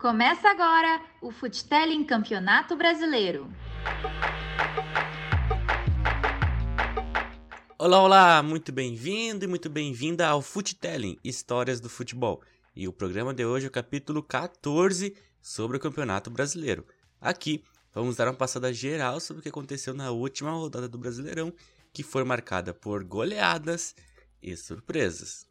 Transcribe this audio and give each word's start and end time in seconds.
Começa 0.00 0.48
agora 0.48 1.02
o 1.20 1.30
Futelling 1.30 2.04
Campeonato 2.04 2.74
Brasileiro. 2.74 3.52
Olá, 7.78 8.02
olá, 8.02 8.42
muito 8.42 8.72
bem-vindo 8.72 9.44
e 9.44 9.48
muito 9.48 9.68
bem-vinda 9.68 10.26
ao 10.26 10.40
Futelling 10.40 11.18
Histórias 11.22 11.80
do 11.80 11.90
Futebol. 11.90 12.40
E 12.74 12.88
o 12.88 12.94
programa 12.94 13.34
de 13.34 13.44
hoje 13.44 13.66
é 13.66 13.68
o 13.68 13.70
capítulo 13.70 14.22
14 14.22 15.14
sobre 15.42 15.76
o 15.76 15.80
Campeonato 15.80 16.30
Brasileiro. 16.30 16.86
Aqui 17.20 17.62
vamos 17.92 18.16
dar 18.16 18.26
uma 18.26 18.32
passada 18.32 18.72
geral 18.72 19.20
sobre 19.20 19.40
o 19.40 19.42
que 19.42 19.50
aconteceu 19.50 19.92
na 19.92 20.10
última 20.10 20.50
rodada 20.50 20.88
do 20.88 20.96
Brasileirão, 20.96 21.52
que 21.92 22.02
foi 22.02 22.24
marcada 22.24 22.72
por 22.72 23.04
goleadas 23.04 23.94
e 24.42 24.56
surpresas. 24.56 25.49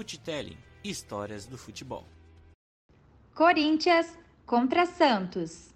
Futelling 0.00 0.56
Histórias 0.82 1.44
do 1.44 1.58
Futebol. 1.58 2.08
Corinthians 3.34 4.06
contra 4.46 4.86
Santos. 4.86 5.74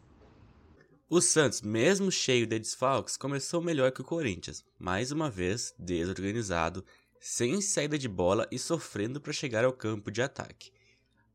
O 1.10 1.20
Santos, 1.20 1.60
mesmo 1.60 2.10
cheio 2.10 2.46
de 2.46 2.59
desfalques, 2.59 3.18
começou 3.18 3.60
melhor 3.60 3.92
que 3.92 4.01
o 4.01 4.05
Corinthians, 4.05 4.65
mais 4.79 5.12
uma 5.12 5.29
vez 5.29 5.74
desorganizado, 5.79 6.82
sem 7.20 7.60
saída 7.60 7.98
de 7.98 8.09
bola 8.09 8.48
e 8.51 8.59
sofrendo 8.59 9.20
para 9.20 9.30
chegar 9.30 9.62
ao 9.62 9.74
campo 9.74 10.10
de 10.10 10.23
ataque. 10.23 10.73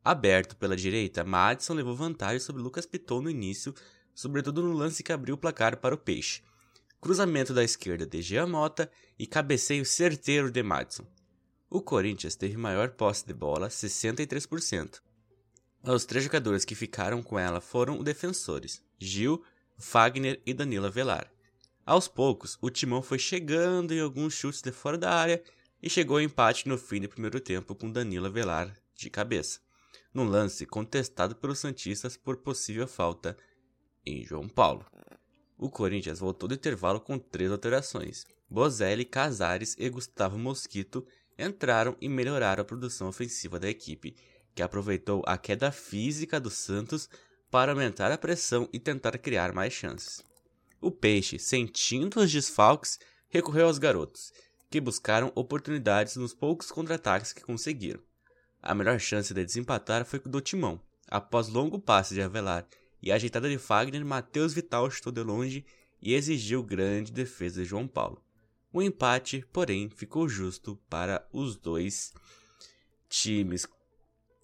Aberto 0.03 0.57
pela 0.57 0.75
direita, 0.75 1.23
Madison 1.23 1.75
levou 1.75 1.95
vantagem 1.95 2.39
sobre 2.39 2.63
Lucas 2.63 2.87
Piton 2.87 3.21
no 3.21 3.29
início, 3.29 3.71
sobretudo 4.15 4.63
no 4.63 4.73
lance 4.73 5.03
que 5.03 5.13
abriu 5.13 5.35
o 5.35 5.37
placar 5.37 5.77
para 5.77 5.93
o 5.93 5.97
Peixe. 5.99 6.41
Cruzamento 6.99 7.53
da 7.53 7.63
esquerda 7.63 8.07
de 8.07 8.19
Jean 8.23 8.47
Mota 8.47 8.91
e 9.19 9.27
cabeceio 9.27 9.85
certeiro 9.85 10.49
de 10.49 10.63
Madison. 10.63 11.05
O 11.69 11.81
Corinthians 11.81 12.35
teve 12.35 12.57
maior 12.57 12.89
posse 12.89 13.23
de 13.27 13.33
bola, 13.33 13.69
63%. 13.69 14.99
Os 15.83 16.03
três 16.03 16.23
jogadores 16.23 16.65
que 16.65 16.73
ficaram 16.73 17.21
com 17.21 17.37
ela 17.37 17.61
foram 17.61 17.99
os 17.99 18.03
defensores, 18.03 18.83
Gil, 18.97 19.43
Fagner 19.77 20.41
e 20.45 20.53
Danilo 20.53 20.91
Velar. 20.91 21.31
Aos 21.85 22.07
poucos, 22.07 22.57
o 22.59 22.71
timão 22.71 23.03
foi 23.03 23.19
chegando 23.19 23.93
em 23.93 23.99
alguns 23.99 24.33
chutes 24.33 24.63
de 24.63 24.71
fora 24.71 24.97
da 24.97 25.13
área 25.13 25.43
e 25.81 25.89
chegou 25.89 26.17
ao 26.17 26.23
empate 26.23 26.67
no 26.67 26.77
fim 26.77 27.01
do 27.01 27.07
primeiro 27.07 27.39
tempo 27.39 27.75
com 27.75 27.91
Danilo 27.91 28.31
Velar 28.31 28.75
de 28.95 29.09
cabeça, 29.09 29.59
num 30.11 30.27
lance 30.27 30.65
contestado 30.65 31.35
pelos 31.35 31.59
Santistas 31.59 32.17
por 32.17 32.37
possível 32.37 32.87
falta 32.87 33.37
em 34.03 34.25
João 34.25 34.49
Paulo. 34.49 34.85
O 35.55 35.69
Corinthians 35.69 36.19
voltou 36.19 36.49
do 36.49 36.55
intervalo 36.55 36.99
com 36.99 37.19
três 37.19 37.51
alterações: 37.51 38.25
Bozelli, 38.49 39.05
Casares 39.05 39.75
e 39.77 39.87
Gustavo 39.87 40.37
Mosquito 40.37 41.05
entraram 41.39 41.95
e 42.01 42.09
melhoraram 42.09 42.61
a 42.61 42.65
produção 42.65 43.07
ofensiva 43.07 43.59
da 43.59 43.69
equipe, 43.69 44.15
que 44.53 44.61
aproveitou 44.61 45.23
a 45.25 45.37
queda 45.37 45.71
física 45.71 46.39
do 46.39 46.49
Santos 46.49 47.09
para 47.49 47.71
aumentar 47.71 48.11
a 48.11 48.17
pressão 48.17 48.67
e 48.73 48.79
tentar 48.79 49.17
criar 49.17 49.53
mais 49.53 49.73
chances. 49.73 50.23
O 50.81 50.91
Peixe, 50.91 51.39
sentindo 51.39 52.19
os 52.19 52.31
desfalques, 52.31 52.99
recorreu 53.29 53.67
aos 53.67 53.77
garotos, 53.77 54.31
que 54.69 54.79
buscaram 54.79 55.31
oportunidades 55.35 56.15
nos 56.15 56.33
poucos 56.33 56.71
contra-ataques 56.71 57.33
que 57.33 57.41
conseguiram. 57.41 58.01
A 58.61 58.75
melhor 58.75 58.99
chance 58.99 59.33
de 59.33 59.45
desempatar 59.45 60.05
foi 60.05 60.19
do 60.19 60.41
Timão. 60.41 60.81
Após 61.07 61.47
longo 61.47 61.79
passe 61.79 62.13
de 62.13 62.21
Avelar 62.21 62.67
e 63.01 63.11
ajeitada 63.11 63.49
de 63.49 63.57
Fagner, 63.57 64.05
Matheus 64.05 64.53
Vital 64.53 64.89
chutou 64.91 65.11
de 65.11 65.23
longe 65.23 65.65
e 66.01 66.13
exigiu 66.13 66.63
grande 66.63 67.11
defesa 67.11 67.61
de 67.61 67.67
João 67.67 67.87
Paulo. 67.87 68.21
O 68.71 68.81
empate, 68.81 69.43
porém, 69.51 69.89
ficou 69.89 70.29
justo 70.29 70.79
para 70.87 71.27
os 71.33 71.55
dois 71.55 72.13
times. 73.09 73.67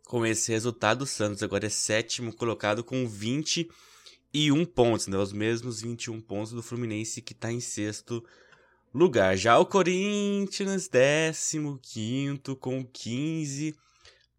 Com 0.06 0.26
esse 0.26 0.52
resultado, 0.52 1.04
o 1.04 1.08
Santos 1.08 1.44
agora 1.44 1.68
é 1.68 1.70
sétimo 1.70 2.34
colocado 2.36 2.84
com 2.84 3.08
21 3.08 4.66
pontos, 4.66 5.08
né? 5.08 5.18
os 5.18 5.32
mesmos 5.32 5.82
21 5.82 6.20
pontos 6.22 6.54
do 6.54 6.64
Fluminense 6.64 7.22
que 7.22 7.34
está 7.34 7.52
em 7.52 7.60
sexto 7.60 8.24
lugar. 8.92 9.38
Já 9.38 9.60
o 9.60 9.66
Corinthians, 9.66 10.88
décimo 10.88 11.80
quinto 11.82 12.56
com 12.56 12.84
15 12.84 13.76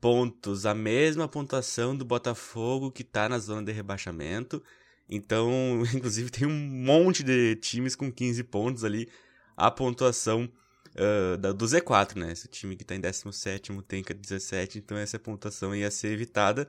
pontos, 0.01 0.67
a 0.67 0.75
mesma 0.75 1.29
pontuação 1.29 1.97
do 1.97 2.05
Botafogo 2.05 2.91
que 2.91 3.03
está 3.03 3.29
na 3.29 3.39
zona 3.39 3.63
de 3.63 3.71
rebaixamento. 3.71 4.61
Então, 5.09 5.83
inclusive, 5.95 6.31
tem 6.31 6.49
um 6.49 6.59
monte 6.69 7.23
de 7.23 7.55
times 7.57 7.95
com 7.95 8.11
15 8.11 8.43
pontos 8.45 8.83
ali 8.83 9.09
a 9.56 9.71
pontuação 9.71 10.50
uh, 10.94 11.37
da, 11.37 11.53
do 11.53 11.65
Z4, 11.65 12.17
né? 12.17 12.33
Esse 12.33 12.49
time 12.49 12.77
que 12.77 12.83
está 12.83 12.94
em 12.94 13.00
17 13.00 13.72
tem 13.83 14.03
17, 14.03 14.78
então 14.78 14.97
essa 14.97 15.19
pontuação 15.19 15.75
ia 15.75 15.91
ser 15.91 16.09
evitada. 16.09 16.69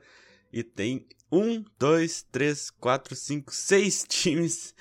E 0.52 0.62
tem 0.62 1.06
um, 1.30 1.62
dois, 1.78 2.22
três, 2.32 2.70
quatro, 2.70 3.14
cinco, 3.14 3.54
seis 3.54 4.04
times 4.08 4.74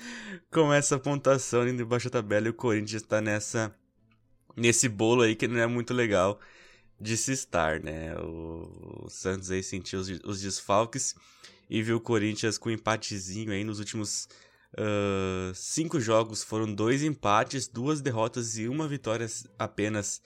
com 0.52 0.72
essa 0.72 0.98
pontuação 0.98 1.62
ali 1.62 1.76
debaixo 1.76 2.10
da 2.10 2.22
tabela. 2.22 2.48
E 2.48 2.52
o 2.52 2.54
Corinthians 2.54 3.02
está 3.02 3.20
nessa 3.20 3.76
nesse 4.56 4.90
bolo 4.90 5.22
aí 5.22 5.36
que 5.36 5.48
não 5.48 5.60
é 5.60 5.68
muito 5.68 5.94
legal 5.94 6.40
de 7.00 7.16
se 7.16 7.32
estar, 7.32 7.80
né? 7.80 8.18
O, 8.18 9.06
o 9.06 9.10
Santos 9.10 9.52
aí 9.52 9.62
sentiu 9.62 10.00
os, 10.00 10.10
os 10.24 10.42
desfalques 10.42 11.16
e 11.70 11.84
viu 11.84 11.98
o 11.98 12.02
Corinthians 12.02 12.58
com 12.58 12.70
um 12.70 12.72
empatezinho 12.72 13.52
aí 13.52 13.64
nos 13.64 13.78
últimos 13.78 14.28
Uh, 14.80 15.56
cinco 15.56 16.00
jogos 16.00 16.44
foram 16.44 16.72
dois 16.72 17.02
empates, 17.02 17.68
duas 17.68 18.00
derrotas 18.00 18.60
e 18.60 18.68
uma 18.68 18.88
vitória 18.88 19.26
apenas 19.58 20.22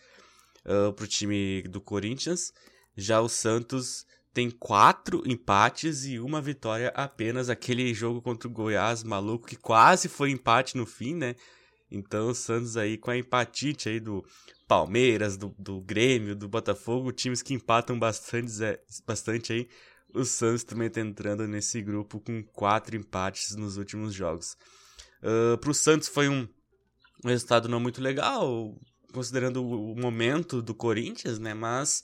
uh, 0.66 0.92
para 0.92 1.06
o 1.06 1.08
time 1.08 1.62
do 1.64 1.80
Corinthians. 1.80 2.54
Já 2.96 3.22
o 3.22 3.30
Santos 3.30 4.06
tem 4.34 4.50
quatro 4.50 5.24
empates 5.26 6.06
e 6.06 6.20
uma 6.20 6.42
vitória 6.42 6.90
apenas. 6.90 7.50
Aquele 7.50 7.94
jogo 7.94 8.22
contra 8.22 8.48
o 8.48 8.52
Goiás 8.52 9.04
maluco 9.04 9.48
que 9.48 9.56
quase 9.56 10.10
foi 10.10 10.32
empate 10.32 10.76
no 10.76 10.86
fim, 10.86 11.16
né? 11.16 11.36
Então 11.90 12.30
o 12.30 12.36
Santos 12.36 12.76
aí 12.76 12.98
com 12.98 13.12
a 13.12 13.18
empatite 13.18 13.88
aí 13.88 14.00
do 14.00 14.26
Palmeiras, 14.68 15.38
do, 15.38 15.54
do 15.58 15.82
Grêmio, 15.82 16.36
do 16.36 16.48
Botafogo, 16.48 17.12
times 17.12 17.42
que 17.42 17.54
empatam 17.54 17.98
bastante, 17.98 18.54
bastante 19.06 19.54
aí 19.54 19.68
o 20.14 20.26
Santos 20.26 20.64
também 20.64 20.88
está 20.88 21.02
entrando 21.02 21.48
nesse 21.48 21.82
grupo 21.82 22.20
com 22.20 22.44
quatro 22.44 22.96
empates 22.96 23.56
nos 23.56 23.78
últimos 23.78 24.14
jogos. 24.14 24.54
Uh, 25.22 25.54
ah, 25.54 25.58
Para 25.58 25.72
o 25.72 25.74
Santos 25.74 26.08
foi 26.08 26.30
um 26.30 26.48
resultado 27.24 27.70
não 27.70 27.80
muito 27.80 28.02
legal, 28.02 28.76
considerando 29.14 29.64
o 29.64 29.96
momento 29.96 30.62
do 30.62 30.74
Corinthians, 30.74 31.40
né? 31.40 31.54
Mas 31.54 32.04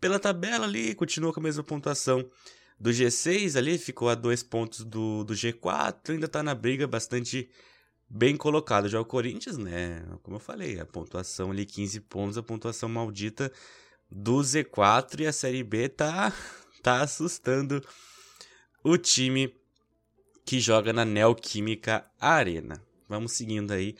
pela 0.00 0.18
tabela 0.18 0.66
ali, 0.66 0.94
continua 0.94 1.32
com 1.32 1.40
a 1.40 1.42
mesma 1.42 1.62
pontuação 1.62 2.28
do 2.78 2.90
G6 2.90 3.56
ali, 3.56 3.78
ficou 3.78 4.08
a 4.08 4.14
dois 4.14 4.42
pontos 4.42 4.84
do, 4.84 5.24
do 5.24 5.34
G4, 5.34 6.10
ainda 6.10 6.26
está 6.26 6.42
na 6.42 6.54
briga 6.54 6.86
bastante 6.86 7.48
bem 8.08 8.36
colocado. 8.36 8.88
Já 8.88 9.00
o 9.00 9.04
Corinthians, 9.04 9.56
né? 9.56 10.04
Como 10.22 10.36
eu 10.36 10.40
falei, 10.40 10.78
a 10.78 10.86
pontuação 10.86 11.50
ali, 11.50 11.64
15 11.64 12.00
pontos, 12.00 12.38
a 12.38 12.42
pontuação 12.42 12.88
maldita 12.88 13.50
do 14.10 14.38
Z4 14.38 15.20
e 15.20 15.26
a 15.26 15.32
Série 15.32 15.64
B 15.64 15.88
tá 15.88 16.32
tá 16.86 17.02
assustando 17.02 17.84
o 18.84 18.96
time 18.96 19.52
que 20.44 20.60
joga 20.60 20.92
na 20.92 21.04
Neoquímica 21.04 22.08
Arena. 22.20 22.80
Vamos 23.08 23.32
seguindo 23.32 23.72
aí 23.72 23.96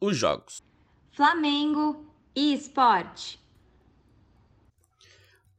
os 0.00 0.16
jogos. 0.16 0.62
Flamengo 1.10 2.14
e 2.36 2.54
Esporte. 2.54 3.40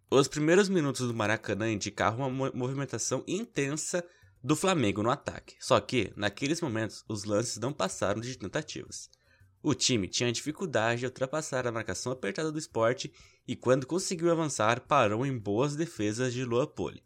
Os 0.09 0.29
primeiros 0.29 0.69
minutos 0.69 1.05
do 1.05 1.13
Maracanã 1.13 1.69
indicavam 1.69 2.29
uma 2.29 2.49
movimentação 2.53 3.21
intensa 3.27 4.01
do 4.41 4.55
Flamengo 4.55 5.03
no 5.03 5.09
ataque. 5.09 5.57
Só 5.59 5.77
que, 5.81 6.13
naqueles 6.15 6.61
momentos, 6.61 7.03
os 7.05 7.25
lances 7.25 7.57
não 7.57 7.73
passaram 7.73 8.21
de 8.21 8.37
tentativas. 8.37 9.09
O 9.61 9.73
time 9.73 10.07
tinha 10.07 10.31
dificuldade 10.31 11.01
de 11.01 11.05
ultrapassar 11.05 11.67
a 11.67 11.71
marcação 11.71 12.13
apertada 12.13 12.49
do 12.49 12.57
esporte 12.57 13.13
e, 13.47 13.55
quando 13.55 13.87
conseguiu 13.87 14.31
avançar, 14.31 14.81
parou 14.81 15.25
em 15.25 15.37
boas 15.37 15.75
defesas 15.75 16.33
de 16.33 16.45
Lua 16.45 16.67
Poli. 16.67 17.03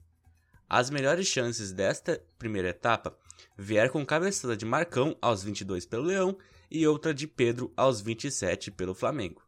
As 0.67 0.89
melhores 0.89 1.27
chances 1.27 1.71
desta 1.71 2.21
primeira 2.37 2.69
etapa 2.69 3.17
vieram 3.57 3.91
com 3.91 4.05
cabeçada 4.05 4.57
de 4.57 4.65
Marcão 4.65 5.15
aos 5.21 5.43
22 5.43 5.85
pelo 5.85 6.03
Leão 6.03 6.37
e 6.69 6.85
outra 6.87 7.13
de 7.13 7.27
Pedro 7.27 7.71
aos 7.77 8.01
27 8.01 8.71
pelo 8.71 8.95
Flamengo. 8.95 9.43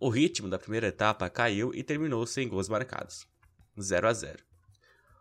O 0.00 0.08
ritmo 0.08 0.48
da 0.48 0.58
primeira 0.58 0.88
etapa 0.88 1.30
caiu 1.30 1.72
e 1.74 1.82
terminou 1.82 2.26
sem 2.26 2.48
gols 2.48 2.68
marcados, 2.68 3.26
0 3.80 4.08
a 4.08 4.12
0. 4.12 4.44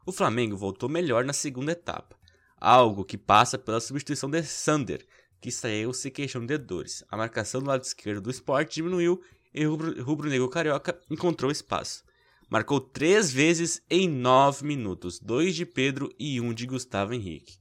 O 0.06 0.12
Flamengo 0.12 0.58
voltou 0.58 0.90
melhor 0.90 1.24
na 1.24 1.34
segunda 1.34 1.72
etapa, 1.72 2.18
algo 2.58 3.06
que 3.06 3.18
passa 3.18 3.58
pela 3.58 3.80
substituição 3.80 4.30
de 4.30 4.44
Sander, 4.44 5.06
que 5.40 5.52
saiu 5.52 5.94
se 5.94 6.10
queixando 6.10 6.48
de 6.48 6.58
dores. 6.58 7.04
A 7.10 7.18
marcação 7.18 7.62
do 7.62 7.68
lado 7.68 7.84
esquerdo 7.84 8.22
do 8.22 8.32
esporte 8.32 8.76
diminuiu 8.76 9.22
e 9.54 9.66
o 9.66 9.76
rubro-negro 10.04 10.50
carioca 10.50 11.00
encontrou 11.10 11.52
espaço. 11.52 12.04
marcou 12.50 12.80
três 12.80 13.32
vezes 13.32 13.82
em 13.90 14.08
nove 14.08 14.66
minutos, 14.66 15.20
dois 15.20 15.56
de 15.56 15.66
Pedro 15.66 16.14
e 16.20 16.40
um 16.40 16.54
de 16.54 16.66
Gustavo 16.66 17.14
Henrique. 17.14 17.58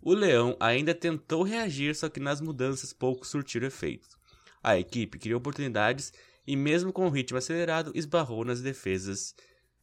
O 0.00 0.14
Leão 0.14 0.56
ainda 0.60 0.94
tentou 0.94 1.42
reagir, 1.42 1.94
só 1.94 2.08
que 2.08 2.20
nas 2.20 2.40
mudanças 2.40 2.92
pouco 2.92 3.26
surtiram 3.26 3.66
efeito. 3.66 4.16
A 4.62 4.78
equipe 4.78 5.18
criou 5.18 5.38
oportunidades 5.38 6.12
e, 6.46 6.54
mesmo 6.54 6.92
com 6.92 7.06
o 7.06 7.10
ritmo 7.10 7.38
acelerado, 7.38 7.90
esbarrou 7.94 8.44
nas 8.44 8.60
defesas 8.60 9.34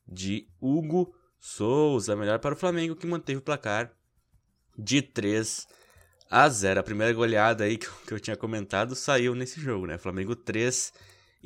de 0.08 0.48
Hugo 0.62 1.14
Souza. 1.40 2.16
Melhor 2.16 2.40
para 2.40 2.54
o 2.54 2.58
Flamengo, 2.58 2.96
que 2.96 3.06
manteve 3.06 3.40
o 3.40 3.42
placar 3.42 3.92
de 4.78 5.02
3 5.02 5.68
a 6.30 6.48
0. 6.48 6.80
A 6.80 6.84
primeira 6.84 7.14
goleada 7.14 7.66
aí 7.66 7.78
que 7.78 7.88
eu, 8.12 8.20
tinha 8.20 8.38
comentado 8.38 8.96
saiu 8.96 9.36
nesse 9.36 9.60
jogo, 9.60 9.86
né? 9.86 9.98
Flamengo 9.98 10.36
3, 10.36 10.94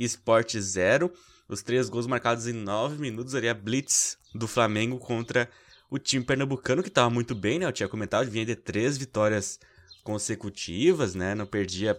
Sport 0.05 0.57
0. 0.57 1.11
Os 1.49 1.61
três 1.61 1.89
gols 1.89 2.07
marcados 2.07 2.47
em 2.47 2.53
9 2.53 2.99
minutos 2.99 3.33
ali, 3.33 3.47
a 3.47 3.53
blitz 3.53 4.17
do 4.35 4.47
Flamengo 4.47 4.97
contra 4.99 5.49
o 5.89 5.97
time 5.97 6.23
pernambucano, 6.23 6.83
que 6.83 6.89
estava 6.89 7.09
muito 7.09 7.33
bem, 7.33 7.59
né? 7.59 7.65
Eu 7.65 7.71
tinha 7.71 7.87
comentado, 7.87 8.29
vinha 8.29 8.45
de 8.45 8.55
três 8.55 8.97
vitórias 8.97 9.59
consecutivas, 10.03 11.15
né? 11.15 11.33
Não 11.33 11.45
perdia, 11.45 11.97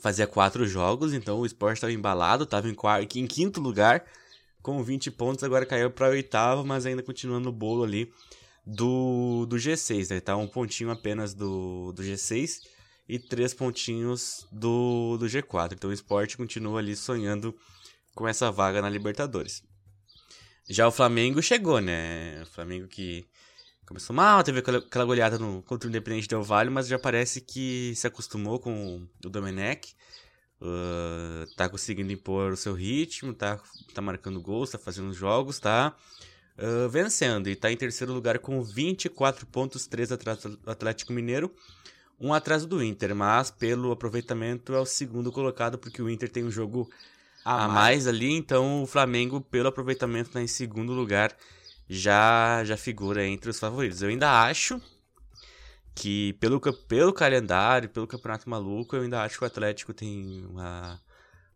fazia 0.00 0.26
quatro 0.26 0.66
jogos, 0.66 1.14
então 1.14 1.38
o 1.38 1.46
esporte 1.46 1.76
estava 1.76 1.92
embalado, 1.92 2.44
estava 2.44 2.68
em, 2.68 2.74
quarto, 2.74 3.18
em 3.18 3.26
quinto 3.26 3.60
lugar 3.60 4.04
com 4.60 4.82
20 4.82 5.12
pontos, 5.12 5.44
agora 5.44 5.64
caiu 5.64 5.90
para 5.92 6.08
oitavo, 6.08 6.66
mas 6.66 6.84
ainda 6.86 7.00
continua 7.00 7.38
no 7.38 7.52
bolo 7.52 7.84
ali 7.84 8.12
do, 8.66 9.46
do 9.46 9.56
G6, 9.56 10.10
né? 10.10 10.20
Tá 10.20 10.36
um 10.36 10.48
pontinho 10.48 10.90
apenas 10.90 11.32
do, 11.32 11.92
do 11.92 12.02
G6 12.02 12.62
e 13.08 13.18
três 13.18 13.54
pontinhos 13.54 14.46
do, 14.50 15.16
do 15.18 15.26
G4. 15.26 15.72
Então 15.74 15.90
o 15.90 15.92
esporte 15.92 16.36
continua 16.36 16.80
ali 16.80 16.96
sonhando 16.96 17.54
com 18.14 18.26
essa 18.26 18.50
vaga 18.50 18.82
na 18.82 18.88
Libertadores. 18.88 19.62
Já 20.68 20.88
o 20.88 20.92
Flamengo 20.92 21.40
chegou, 21.40 21.80
né? 21.80 22.42
O 22.42 22.46
Flamengo 22.46 22.88
que 22.88 23.24
começou 23.86 24.14
mal, 24.14 24.42
teve 24.42 24.58
aquela 24.58 25.04
goleada 25.04 25.38
no, 25.38 25.62
contra 25.62 25.86
o 25.86 25.90
Independente 25.90 26.26
Del 26.26 26.42
Vale, 26.42 26.70
mas 26.70 26.88
já 26.88 26.98
parece 26.98 27.40
que 27.40 27.94
se 27.94 28.06
acostumou 28.06 28.58
com 28.58 29.06
o 29.24 29.28
Domenech. 29.28 29.94
Uh, 30.60 31.46
tá 31.54 31.68
conseguindo 31.68 32.10
impor 32.10 32.52
o 32.52 32.56
seu 32.56 32.72
ritmo, 32.72 33.34
tá, 33.34 33.60
tá 33.92 34.00
marcando 34.00 34.40
gols, 34.40 34.70
tá 34.70 34.78
fazendo 34.78 35.12
jogos, 35.12 35.60
tá 35.60 35.94
uh, 36.58 36.88
vencendo. 36.88 37.48
E 37.48 37.54
tá 37.54 37.70
em 37.70 37.76
terceiro 37.76 38.12
lugar 38.12 38.38
com 38.40 38.60
24 38.62 39.46
pontos, 39.46 39.86
3 39.86 40.12
atrás 40.12 40.42
do 40.42 40.58
Atlético 40.66 41.12
Mineiro, 41.12 41.54
um 42.20 42.32
atrás 42.32 42.66
do 42.66 42.82
Inter. 42.82 43.14
Mas 43.14 43.50
pelo 43.50 43.90
aproveitamento 43.90 44.74
é 44.74 44.80
o 44.80 44.86
segundo 44.86 45.32
colocado, 45.32 45.78
porque 45.78 46.02
o 46.02 46.10
Inter 46.10 46.30
tem 46.30 46.44
um 46.44 46.50
jogo 46.50 46.88
a, 47.44 47.64
a 47.64 47.68
mais 47.68 48.06
ali, 48.06 48.32
então 48.32 48.82
o 48.82 48.86
Flamengo, 48.86 49.40
pelo 49.40 49.68
aproveitamento, 49.68 50.30
tá 50.30 50.42
em 50.42 50.48
segundo 50.48 50.92
lugar, 50.92 51.36
já, 51.88 52.64
já 52.64 52.76
figura 52.76 53.24
entre 53.24 53.50
os 53.50 53.58
favoritos. 53.58 54.02
Eu 54.02 54.08
ainda 54.08 54.42
acho 54.42 54.80
que 55.94 56.34
pelo, 56.34 56.60
pelo 56.60 57.12
calendário, 57.12 57.88
pelo 57.88 58.06
campeonato 58.06 58.50
maluco, 58.50 58.96
eu 58.96 59.02
ainda 59.02 59.22
acho 59.22 59.38
que 59.38 59.44
o 59.44 59.46
Atlético 59.46 59.94
tem 59.94 60.44
uma, 60.50 61.00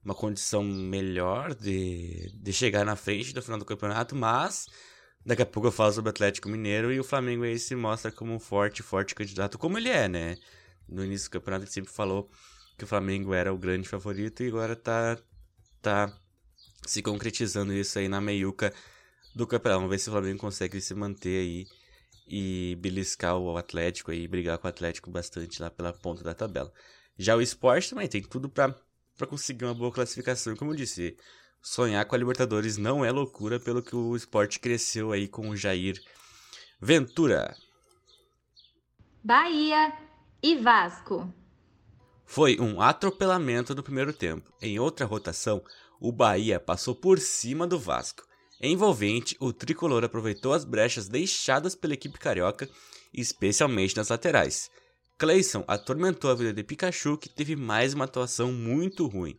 uma 0.05 0.15
condição 0.15 0.63
melhor 0.65 1.55
de, 1.55 2.33
de 2.35 2.53
chegar 2.53 2.85
na 2.85 2.97
frente 2.97 3.35
do 3.35 3.43
final 3.43 3.59
do 3.59 3.65
campeonato, 3.65 4.17
mas 4.17 4.67
daqui 5.25 5.43
a 5.43 5.47
pouco 5.47 5.69
eu 5.69 5.73
falo 5.73 5.93
sobre 5.93 6.09
o 6.09 6.13
Atlético 6.13 6.49
Mineiro 6.49 6.93
e 6.93 7.01
o 7.01 7.05
Flamengo 7.05 7.45
aí 7.45 7.59
se 7.59 7.75
mostra 7.75 8.11
como 8.11 8.35
um 8.35 8.39
forte, 8.39 8.83
forte 8.83 9.15
candidato, 9.15 9.59
como 9.59 9.79
ele 9.79 9.89
é, 9.89 10.09
né? 10.09 10.37
No 10.89 11.05
início 11.05 11.29
do 11.29 11.33
campeonato 11.33 11.65
ele 11.65 11.71
sempre 11.71 11.93
falou 11.93 12.31
que 12.77 12.85
o 12.85 12.87
Flamengo 12.87 13.35
era 13.35 13.53
o 13.53 13.59
grande 13.59 13.89
favorito 13.89 14.43
e 14.43 14.49
agora 14.49 14.75
tá 14.75 15.19
tá 15.83 16.13
se 16.87 17.03
concretizando 17.03 17.73
isso 17.73 17.99
aí 17.99 18.09
na 18.09 18.21
meiuca 18.21 18.73
do 19.35 19.47
campeonato. 19.47 19.81
Vamos 19.81 19.91
ver 19.91 19.99
se 19.99 20.09
o 20.09 20.13
Flamengo 20.13 20.39
consegue 20.39 20.81
se 20.81 20.95
manter 20.95 21.41
aí 21.41 21.67
e 22.27 22.77
beliscar 22.81 23.37
o 23.37 23.57
Atlético 23.57 24.11
aí, 24.11 24.27
brigar 24.29 24.57
com 24.59 24.67
o 24.67 24.71
Atlético 24.71 25.11
bastante 25.11 25.61
lá 25.61 25.71
pela 25.71 25.93
ponta 25.93 26.23
da 26.23 26.33
tabela. 26.33 26.73
Já 27.19 27.37
o 27.37 27.43
esporte 27.43 27.91
também 27.91 28.09
tem 28.09 28.23
tudo 28.23 28.49
para 28.49 28.75
conseguir 29.29 29.65
uma 29.65 29.75
boa 29.75 29.93
classificação. 29.93 30.57
Como 30.57 30.71
eu 30.73 30.77
disse, 30.77 31.17
sonhar 31.63 32.05
com 32.05 32.15
a 32.15 32.19
Libertadores 32.19 32.77
não 32.77 33.05
é 33.05 33.11
loucura, 33.11 33.61
pelo 33.61 33.83
que 33.83 33.95
o 33.95 34.17
esporte 34.17 34.59
cresceu 34.59 35.13
aí 35.13 35.29
com 35.29 35.49
o 35.49 35.57
Jair 35.57 36.01
Ventura. 36.81 37.57
Bahia 39.23 39.93
e 40.43 40.57
Vasco. 40.57 41.33
Foi 42.25 42.59
um 42.61 42.81
atropelamento 42.81 43.75
no 43.75 43.83
primeiro 43.83 44.13
tempo. 44.13 44.53
Em 44.63 44.79
outra 44.79 45.05
rotação, 45.05 45.63
o 46.01 46.11
Bahia 46.11 46.59
passou 46.59 46.95
por 46.95 47.19
cima 47.19 47.67
do 47.67 47.79
Vasco. 47.79 48.23
Envolvente, 48.63 49.37
o 49.41 49.53
tricolor 49.53 50.05
aproveitou 50.05 50.53
as 50.53 50.65
brechas 50.65 51.09
deixadas 51.09 51.75
pela 51.75 51.95
equipe 51.95 52.19
carioca, 52.19 52.69
especialmente 53.13 53.97
nas 53.97 54.09
laterais. 54.09 54.71
Clayson 55.19 55.65
atormentou 55.67 56.31
a 56.31 56.35
vida 56.35 56.53
de 56.53 56.63
Pikachu, 56.63 57.19
que 57.19 57.29
teve 57.29 57.57
mais 57.57 57.93
uma 57.93 58.05
atuação 58.07 58.53
muito 58.53 59.07
ruim. 59.07 59.37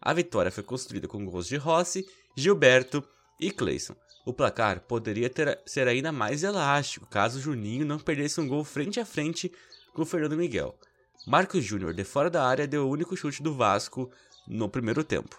A 0.00 0.12
vitória 0.12 0.50
foi 0.50 0.62
construída 0.62 1.06
com 1.06 1.24
gols 1.24 1.46
de 1.46 1.56
Rossi, 1.56 2.06
Gilberto 2.34 3.04
e 3.38 3.50
Clayson. 3.50 3.94
O 4.24 4.32
placar 4.32 4.80
poderia 4.80 5.28
ter, 5.28 5.60
ser 5.66 5.88
ainda 5.88 6.12
mais 6.12 6.42
elástico 6.42 7.06
caso 7.06 7.40
Juninho 7.40 7.84
não 7.84 7.98
perdesse 7.98 8.40
um 8.40 8.48
gol 8.48 8.64
frente 8.64 9.00
a 9.00 9.04
frente 9.04 9.52
com 9.92 10.04
Fernando 10.04 10.36
Miguel. 10.36 10.78
Marcos 11.26 11.64
Júnior, 11.64 11.92
de 11.92 12.04
fora 12.04 12.30
da 12.30 12.46
área, 12.46 12.66
deu 12.66 12.86
o 12.86 12.90
único 12.90 13.16
chute 13.16 13.42
do 13.42 13.54
Vasco 13.54 14.10
no 14.46 14.68
primeiro 14.68 15.04
tempo. 15.04 15.38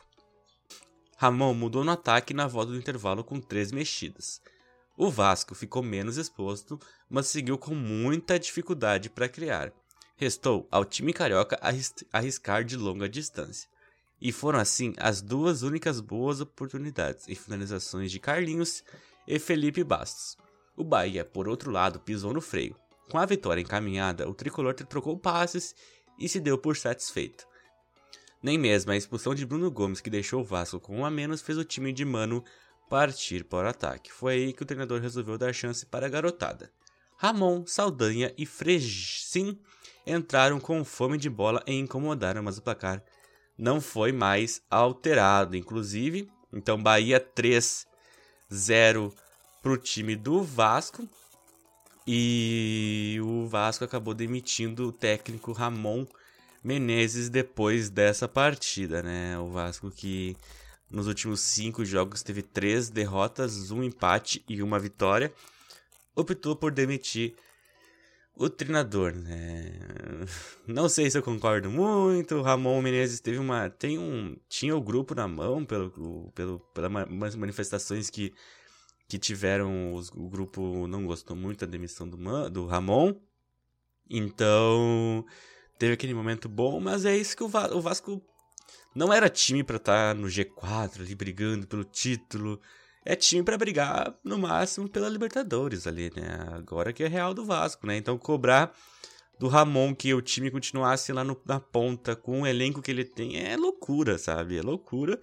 Ramon 1.18 1.54
mudou 1.54 1.84
no 1.84 1.92
ataque 1.92 2.34
na 2.34 2.48
volta 2.48 2.72
do 2.72 2.78
intervalo 2.78 3.24
com 3.24 3.40
três 3.40 3.72
mexidas. 3.72 4.42
O 4.98 5.10
Vasco 5.10 5.56
ficou 5.56 5.82
menos 5.82 6.18
exposto, 6.18 6.80
mas 7.10 7.28
seguiu 7.28 7.58
com 7.58 7.74
muita 7.74 8.40
dificuldade 8.40 9.10
para 9.10 9.30
criar. 9.30 9.72
Restou 10.16 10.68
ao 10.70 10.86
time 10.86 11.14
carioca 11.14 11.60
arriscar 12.12 12.64
de 12.64 12.78
longa 12.78 13.10
distância. 13.10 13.71
E 14.22 14.32
foram 14.32 14.60
assim 14.60 14.94
as 14.98 15.22
duas 15.22 15.64
únicas 15.64 16.00
boas 16.00 16.40
oportunidades 16.40 17.28
em 17.28 17.34
finalizações 17.34 18.12
de 18.12 18.20
Carlinhos 18.20 18.84
e 19.28 19.40
Felipe 19.40 19.84
Bastos. 19.84 20.38
O 20.78 20.84
Bahia, 20.84 21.26
por 21.26 21.48
outro 21.48 21.72
lado, 21.72 22.00
pisou 22.00 22.34
no 22.34 22.40
freio. 22.40 22.76
Com 23.10 23.18
a 23.18 23.26
vitória 23.26 23.62
encaminhada, 23.62 24.30
o 24.30 24.34
tricolor 24.34 24.74
trocou 24.74 25.18
passes 25.18 25.76
e 26.20 26.30
se 26.30 26.40
deu 26.40 26.58
por 26.58 26.78
satisfeito. 26.78 27.46
Nem 28.44 28.58
mesmo 28.58 28.92
a 28.92 28.96
expulsão 28.98 29.36
de 29.36 29.46
Bruno 29.46 29.70
Gomes, 29.70 30.02
que 30.02 30.10
deixou 30.10 30.42
o 30.42 30.46
Vasco 30.46 30.80
com 30.80 31.00
um 31.00 31.06
a 31.06 31.12
menos, 31.12 31.42
fez 31.42 31.58
o 31.58 31.64
time 31.64 31.92
de 31.92 32.06
Mano 32.06 32.44
partir 32.90 33.44
para 33.44 33.68
o 33.68 33.70
ataque. 33.70 34.12
Foi 34.12 34.34
aí 34.34 34.54
que 34.54 34.64
o 34.64 34.66
treinador 34.66 35.02
resolveu 35.02 35.38
dar 35.38 35.54
chance 35.54 35.86
para 35.86 36.06
a 36.06 36.10
garotada. 36.10 36.72
Ramon, 37.18 37.66
Saldanha 37.68 38.34
e 38.38 38.46
Frejim 38.46 39.60
entraram 40.06 40.60
com 40.60 40.84
fome 40.84 41.18
de 41.18 41.30
bola 41.30 41.64
e 41.68 41.74
incomodaram, 41.74 42.42
mas 42.42 42.58
o 42.58 42.62
placar 42.62 43.04
não 43.62 43.80
foi 43.80 44.12
mais 44.12 44.60
alterado. 44.72 45.56
Inclusive, 45.56 46.28
então 46.52 46.82
Bahia 46.82 47.20
3 47.20 47.86
0 48.52 49.14
para 49.62 49.72
o 49.72 49.78
time 49.78 50.16
do 50.16 50.42
Vasco. 50.42 51.08
E 52.08 53.20
o 53.22 53.48
Vasco 53.48 53.86
acabou 53.86 54.16
demitindo 54.16 54.88
o 54.88 54.92
técnico 54.92 55.52
Ramon 55.52 56.08
Menezes 56.64 57.30
depois 57.30 57.90
dessa 57.90 58.28
partida, 58.28 59.04
né? 59.04 59.38
O 59.38 59.52
Vasco 59.52 59.92
que 59.92 60.36
nos 60.90 61.08
últimos 61.08 61.40
cinco 61.42 61.86
jogos 61.86 62.24
teve 62.24 62.42
três 62.42 62.90
derrotas, 62.90 63.70
um 63.70 63.84
empate 63.84 64.44
e 64.50 64.62
uma 64.62 64.80
vitória, 64.80 65.32
optou 66.16 66.56
por 66.56 66.72
demitir 66.72 67.36
o 68.36 68.50
treinador, 68.50 69.14
né? 69.14 69.72
Não 70.68 70.90
sei 70.90 71.10
se 71.10 71.18
eu 71.18 71.24
concordo 71.24 71.70
muito. 71.70 72.36
O 72.36 72.42
Ramon 72.42 72.82
Menezes 72.82 73.20
teve 73.20 73.38
uma, 73.38 73.70
tem 73.70 73.98
um, 73.98 74.36
tinha 74.48 74.76
o 74.76 74.82
grupo 74.82 75.14
na 75.14 75.28
mão 75.28 75.66
pelo, 75.66 76.32
pelo, 76.34 76.60
pelas 76.74 77.36
manifestações 77.36 78.10
que 78.10 78.34
que 79.08 79.20
tiveram. 79.20 79.94
Os, 79.94 80.10
o 80.10 80.30
grupo 80.30 80.88
não 80.88 81.06
gostou 81.06 81.36
muito 81.36 81.66
da 81.66 81.72
demissão 81.72 82.08
do, 82.08 82.50
do 82.50 82.66
Ramon. 82.66 83.14
Então. 84.10 85.26
Teve 85.78 85.94
aquele 85.94 86.14
momento 86.14 86.48
bom, 86.48 86.80
mas 86.80 87.06
é 87.06 87.18
isso 87.18 87.36
que 87.36 87.44
o, 87.44 87.48
Va 87.48 87.74
o 87.74 87.82
Vasco 87.82 88.22
não 88.94 89.12
era 89.12 89.28
time 89.28 89.64
para 89.64 89.78
estar 89.78 90.14
tá 90.14 90.22
no 90.22 90.28
G4 90.28 91.02
ali 91.02 91.16
brigando 91.16 91.66
pelo 91.66 91.84
título. 91.84 92.62
É 93.04 93.16
time 93.16 93.44
para 93.44 93.58
brigar 93.58 94.14
no 94.24 94.38
máximo 94.38 94.88
pela 94.88 95.10
Libertadores 95.10 95.88
ali, 95.88 96.12
né? 96.16 96.48
Agora 96.54 96.94
que 96.94 97.04
é 97.04 97.08
real 97.08 97.34
do 97.34 97.44
Vasco, 97.44 97.88
né? 97.88 97.98
Então 97.98 98.18
cobrar 98.18 98.74
do 99.40 99.48
Ramon 99.48 99.96
que 99.96 100.14
o 100.14 100.22
time 100.22 100.52
continuasse 100.52 101.12
lá 101.12 101.24
no, 101.24 101.40
na 101.46 101.60
ponta 101.60 102.16
com 102.16 102.42
o 102.42 102.48
elenco 102.48 102.82
que 102.82 102.92
ele 102.92 103.04
tem 103.04 103.44
é 103.44 103.58
loucura, 103.58 104.20
sabe? 104.20 104.58
É 104.58 104.62
loucura. 104.62 105.20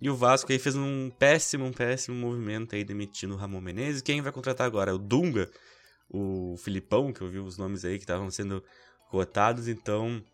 E 0.00 0.08
o 0.08 0.16
Vasco 0.16 0.50
aí 0.50 0.58
fez 0.58 0.76
um 0.76 1.10
péssimo, 1.10 1.66
um 1.66 1.72
péssimo 1.72 2.16
movimento 2.16 2.74
aí 2.74 2.82
demitindo 2.82 3.34
o 3.34 3.36
Ramon 3.36 3.60
Menezes. 3.60 4.00
Quem 4.00 4.22
vai 4.22 4.32
contratar 4.32 4.66
agora? 4.66 4.94
O 4.94 4.98
Dunga, 4.98 5.50
o 6.08 6.56
Filipão, 6.56 7.12
que 7.12 7.20
eu 7.20 7.28
vi 7.28 7.38
os 7.38 7.58
nomes 7.58 7.84
aí 7.84 7.98
que 7.98 8.04
estavam 8.04 8.30
sendo 8.30 8.64
cotados. 9.10 9.68
Então, 9.68 10.24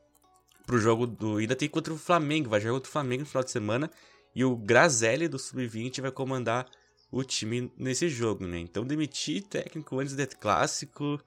pro 0.65 0.79
jogo 0.79 1.05
do. 1.05 1.39
Ainda 1.39 1.57
tem 1.57 1.69
contra 1.69 1.93
o 1.93 1.99
Flamengo, 1.99 2.49
vai 2.49 2.61
jogar 2.61 2.75
contra 2.75 2.89
o 2.89 2.93
Flamengo 2.93 3.23
no 3.23 3.29
final 3.29 3.43
de 3.43 3.51
semana. 3.51 3.91
E 4.37 4.45
o 4.45 4.55
Grazelli 4.55 5.29
do 5.29 5.39
Sub-20 5.39 6.03
vai 6.03 6.11
comandar 6.13 6.67
o 7.11 7.25
time 7.25 7.73
nesse 7.75 8.07
jogo, 8.11 8.47
né? 8.47 8.59
Então 8.59 8.85
demitir 8.85 9.43
técnico 9.45 9.99
antes 9.99 10.15
do 10.15 10.27
clássico 10.37 11.19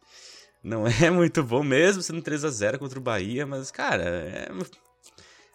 não 0.63 0.85
é 1.01 1.09
muito 1.09 1.43
bom 1.43 1.63
mesmo 1.63 2.03
sendo 2.03 2.21
3 2.21 2.45
a 2.45 2.49
0 2.51 2.77
contra 2.77 2.99
o 2.99 3.01
Bahia, 3.01 3.47
mas 3.47 3.71
cara, 3.71 4.03
é, 4.03 4.47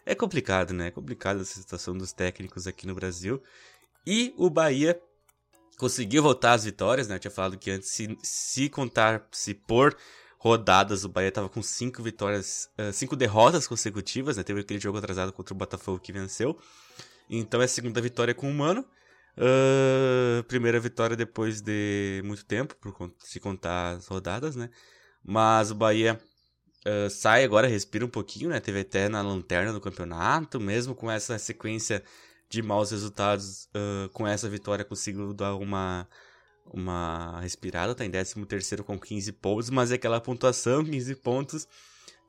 é 0.05 0.13
complicado, 0.13 0.73
né? 0.73 0.87
É 0.87 0.91
complicado 0.91 1.39
essa 1.39 1.57
situação 1.57 1.97
dos 1.97 2.11
técnicos 2.11 2.67
aqui 2.67 2.85
no 2.85 2.93
Brasil. 2.93 3.41
E 4.05 4.33
o 4.35 4.49
Bahia 4.49 5.01
conseguiu 5.77 6.23
voltar 6.23 6.55
às 6.55 6.65
vitórias, 6.65 7.07
né? 7.07 7.15
Eu 7.15 7.19
tinha 7.19 7.31
falado 7.31 7.57
que 7.57 7.71
antes, 7.71 7.89
se, 7.89 8.17
se 8.21 8.67
contar, 8.67 9.29
se 9.31 9.53
por 9.53 9.95
rodadas, 10.37 11.05
o 11.05 11.09
Bahia 11.09 11.31
tava 11.31 11.47
com 11.47 11.63
cinco 11.63 12.03
vitórias, 12.03 12.69
uh, 12.77 12.91
cinco 12.91 13.15
derrotas 13.15 13.65
consecutivas, 13.65 14.35
né? 14.35 14.43
Teve 14.43 14.59
aquele 14.59 14.79
jogo 14.81 14.97
atrasado 14.97 15.31
contra 15.31 15.53
o 15.53 15.57
Botafogo 15.57 15.99
que 15.99 16.11
venceu. 16.11 16.59
Então 17.29 17.61
é 17.61 17.65
a 17.65 17.67
segunda 17.67 18.01
vitória 18.01 18.33
com 18.33 18.49
o 18.49 18.53
Mano. 18.53 18.85
Uh, 19.37 20.43
primeira 20.43 20.79
vitória 20.79 21.15
depois 21.15 21.59
de 21.61 22.21
muito 22.23 22.45
tempo, 22.45 22.73
por 22.75 23.11
se 23.19 23.39
contar 23.39 23.91
as 23.97 24.07
rodadas, 24.07 24.55
né? 24.55 24.69
Mas 25.23 25.71
o 25.71 25.75
Bahia 25.75 26.19
uh, 26.87 27.09
sai 27.09 27.43
agora, 27.43 27.67
respira 27.67 28.05
um 28.05 28.09
pouquinho, 28.09 28.49
né? 28.49 28.59
Teve 28.61 28.79
até 28.81 29.09
na 29.09 29.21
lanterna 29.21 29.73
do 29.73 29.81
campeonato, 29.81 30.59
mesmo 30.59 30.95
com 30.95 31.11
essa 31.11 31.37
sequência 31.37 32.01
de 32.49 32.61
maus 32.61 32.91
resultados, 32.91 33.67
uh, 33.75 34.09
com 34.13 34.25
essa 34.25 34.47
vitória 34.49 34.85
conseguiu 34.85 35.33
dar 35.33 35.55
uma, 35.55 36.07
uma 36.65 37.39
respirada, 37.41 37.93
tá 37.93 38.05
em 38.05 38.11
13 38.11 38.45
terceiro 38.45 38.83
com 38.83 38.97
15 38.97 39.31
pontos, 39.33 39.69
mas 39.69 39.91
é 39.91 39.95
aquela 39.95 40.21
pontuação, 40.21 40.83
15 40.85 41.15
pontos, 41.15 41.67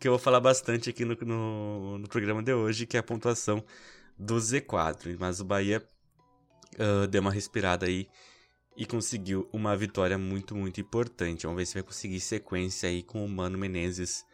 que 0.01 0.09
eu 0.09 0.13
vou 0.13 0.19
falar 0.19 0.41
bastante 0.41 0.91
aqui 0.91 1.05
no, 1.05 1.15
no, 1.15 1.99
no 1.99 2.09
programa 2.09 2.43
de 2.43 2.53
hoje, 2.53 2.87
que 2.87 2.97
é 2.97 3.01
a 3.01 3.03
pontuação 3.03 3.63
do 4.19 4.37
Z4. 4.37 5.17
Mas 5.19 5.41
o 5.41 5.45
Bahia 5.45 5.87
uh, 6.75 7.07
deu 7.07 7.21
uma 7.21 7.31
respirada 7.31 7.87
aí 7.87 8.09
e 8.77 8.85
conseguiu 8.85 9.49
uma 9.53 9.77
vitória 9.77 10.19
muito, 10.19 10.55
muito 10.55 10.81
importante. 10.81 11.45
Vamos 11.47 11.59
ver 11.59 11.67
se 11.67 11.75
vai 11.75 11.83
conseguir 11.83 12.21
sequência 12.21 12.89
aí 12.89 13.03
com 13.03 13.25
o 13.25 13.29
Mano 13.29 13.57
Menezes 13.57 14.25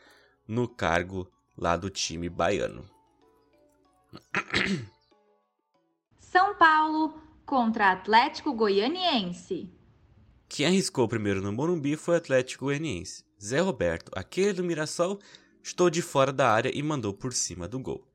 no 0.46 0.68
cargo 0.68 1.30
lá 1.56 1.76
do 1.76 1.88
time 1.88 2.28
baiano. 2.28 2.84
São 6.18 6.54
Paulo 6.56 7.20
contra 7.46 7.92
Atlético 7.92 8.52
Goianiense. 8.52 9.70
Quem 10.48 10.66
arriscou 10.66 11.08
primeiro 11.08 11.40
no 11.40 11.52
Morumbi 11.52 11.96
foi 11.96 12.14
o 12.14 12.18
Atlético 12.18 12.66
Goianiense. 12.66 13.24
Zé 13.42 13.60
Roberto, 13.60 14.12
aquele 14.14 14.52
do 14.52 14.64
Mirassol, 14.64 15.18
estou 15.62 15.88
de 15.88 16.02
fora 16.02 16.32
da 16.32 16.50
área 16.50 16.70
e 16.74 16.82
mandou 16.82 17.12
por 17.14 17.32
cima 17.32 17.66
do 17.66 17.78
gol. 17.78 18.06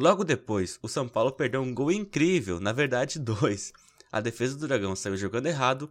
Logo 0.00 0.24
depois, 0.24 0.78
o 0.80 0.88
São 0.88 1.06
Paulo 1.06 1.30
perdeu 1.30 1.60
um 1.60 1.74
gol 1.74 1.92
incrível, 1.92 2.58
na 2.58 2.72
verdade 2.72 3.18
dois. 3.20 3.70
A 4.10 4.18
defesa 4.18 4.56
do 4.56 4.66
Dragão 4.66 4.96
saiu 4.96 5.14
jogando 5.14 5.44
errado, 5.44 5.90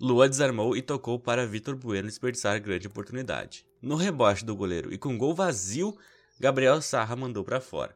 Lua 0.00 0.28
desarmou 0.28 0.76
e 0.76 0.82
tocou 0.82 1.20
para 1.20 1.46
Vitor 1.46 1.76
Bueno 1.76 2.08
desperdiçar 2.08 2.60
grande 2.60 2.88
oportunidade. 2.88 3.64
No 3.80 3.94
rebote 3.94 4.44
do 4.44 4.56
goleiro 4.56 4.92
e 4.92 4.98
com 4.98 5.16
gol 5.16 5.36
vazio, 5.36 5.96
Gabriel 6.40 6.82
Sarra 6.82 7.14
mandou 7.14 7.44
para 7.44 7.60
fora. 7.60 7.94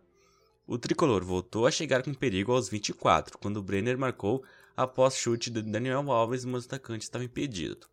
O 0.64 0.78
tricolor 0.78 1.25
voltou 1.25 1.66
a 1.66 1.72
chegar 1.72 2.04
com 2.04 2.14
perigo 2.14 2.52
aos 2.52 2.68
24, 2.68 3.37
quando 3.37 3.61
Brenner 3.61 3.99
marcou 3.99 4.44
após 4.76 5.16
chute 5.16 5.50
de 5.50 5.61
Daniel 5.61 6.08
Alves, 6.12 6.44
mas 6.44 6.62
o 6.62 6.66
atacante 6.68 7.02
estava 7.02 7.25
impedido. 7.25 7.88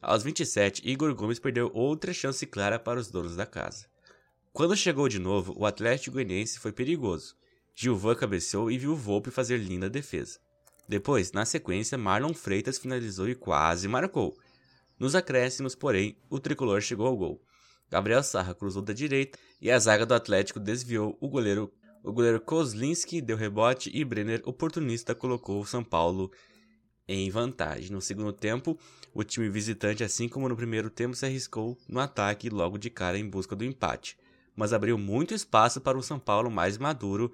Aos 0.00 0.22
27, 0.22 0.88
Igor 0.88 1.14
Gomes 1.14 1.38
perdeu 1.38 1.70
outra 1.74 2.14
chance 2.14 2.46
clara 2.46 2.78
para 2.78 2.98
os 2.98 3.10
donos 3.10 3.36
da 3.36 3.44
casa. 3.44 3.84
Quando 4.56 4.74
chegou 4.74 5.06
de 5.06 5.18
novo, 5.18 5.52
o 5.54 5.66
Atlético 5.66 6.14
Goianiense 6.14 6.58
foi 6.58 6.72
perigoso. 6.72 7.36
Gilvan 7.74 8.14
cabeceou 8.14 8.70
e 8.70 8.78
viu 8.78 8.92
o 8.92 8.96
Volpe 8.96 9.30
fazer 9.30 9.58
linda 9.58 9.90
defesa. 9.90 10.38
Depois, 10.88 11.30
na 11.30 11.44
sequência, 11.44 11.98
Marlon 11.98 12.32
Freitas 12.32 12.78
finalizou 12.78 13.28
e 13.28 13.34
quase 13.34 13.86
marcou. 13.86 14.34
Nos 14.98 15.14
acréscimos, 15.14 15.74
porém, 15.74 16.16
o 16.30 16.40
tricolor 16.40 16.80
chegou 16.80 17.06
ao 17.06 17.14
gol. 17.14 17.42
Gabriel 17.90 18.22
Sarra 18.22 18.54
cruzou 18.54 18.80
da 18.80 18.94
direita 18.94 19.38
e 19.60 19.70
a 19.70 19.78
zaga 19.78 20.06
do 20.06 20.14
Atlético 20.14 20.58
desviou 20.58 21.18
o 21.20 21.28
goleiro. 21.28 21.70
O 22.02 22.10
goleiro 22.10 22.40
Kozlinski 22.40 23.20
deu 23.20 23.36
rebote 23.36 23.90
e 23.92 24.02
Brenner, 24.06 24.40
oportunista, 24.46 25.14
colocou 25.14 25.60
o 25.60 25.66
São 25.66 25.84
Paulo 25.84 26.32
em 27.06 27.28
vantagem. 27.28 27.92
No 27.92 28.00
segundo 28.00 28.32
tempo, 28.32 28.78
o 29.12 29.22
time 29.22 29.50
visitante, 29.50 30.02
assim 30.02 30.30
como 30.30 30.48
no 30.48 30.56
primeiro 30.56 30.88
tempo, 30.88 31.14
se 31.14 31.26
arriscou 31.26 31.76
no 31.86 32.00
ataque 32.00 32.48
logo 32.48 32.78
de 32.78 32.88
cara 32.88 33.18
em 33.18 33.28
busca 33.28 33.54
do 33.54 33.62
empate 33.62 34.16
mas 34.56 34.72
abriu 34.72 34.96
muito 34.96 35.34
espaço 35.34 35.80
para 35.80 35.98
o 35.98 36.02
São 36.02 36.18
Paulo 36.18 36.50
mais 36.50 36.78
maduro. 36.78 37.32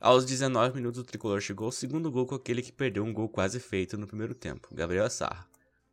Aos 0.00 0.24
19 0.24 0.76
minutos, 0.76 1.00
o 1.00 1.04
tricolor 1.04 1.40
chegou 1.40 1.66
ao 1.66 1.72
segundo 1.72 2.10
gol 2.10 2.26
com 2.26 2.36
aquele 2.36 2.62
que 2.62 2.70
perdeu 2.70 3.02
um 3.02 3.12
gol 3.12 3.28
quase 3.28 3.58
feito 3.58 3.98
no 3.98 4.06
primeiro 4.06 4.34
tempo, 4.34 4.68
Gabriel 4.72 5.10
Sarra. 5.10 5.46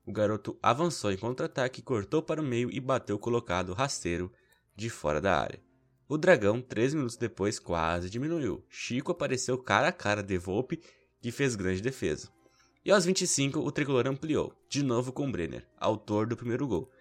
O 0.05 0.11
garoto 0.11 0.57
avançou 0.61 1.11
em 1.11 1.17
contra-ataque, 1.17 1.81
cortou 1.81 2.21
para 2.21 2.41
o 2.41 2.45
meio 2.45 2.69
e 2.71 2.79
bateu 2.79 3.17
colocado 3.17 3.73
rasteiro 3.73 4.31
de 4.75 4.89
fora 4.89 5.19
da 5.19 5.39
área. 5.39 5.61
O 6.07 6.17
Dragão, 6.17 6.61
três 6.61 6.93
minutos 6.93 7.15
depois, 7.15 7.57
quase 7.57 8.09
diminuiu. 8.09 8.65
Chico 8.67 9.11
apareceu 9.11 9.57
cara 9.57 9.87
a 9.87 9.91
cara 9.93 10.21
de 10.21 10.37
Volpe, 10.37 10.81
que 11.21 11.31
fez 11.31 11.55
grande 11.55 11.81
defesa. 11.81 12.29
E 12.83 12.91
aos 12.91 13.05
25, 13.05 13.59
o 13.59 13.71
tricolor 13.71 14.07
ampliou, 14.07 14.53
de 14.67 14.83
novo 14.83 15.13
com 15.13 15.31
Brenner, 15.31 15.67
autor 15.77 16.25
do 16.25 16.35
primeiro 16.35 16.67
gol. 16.67 16.91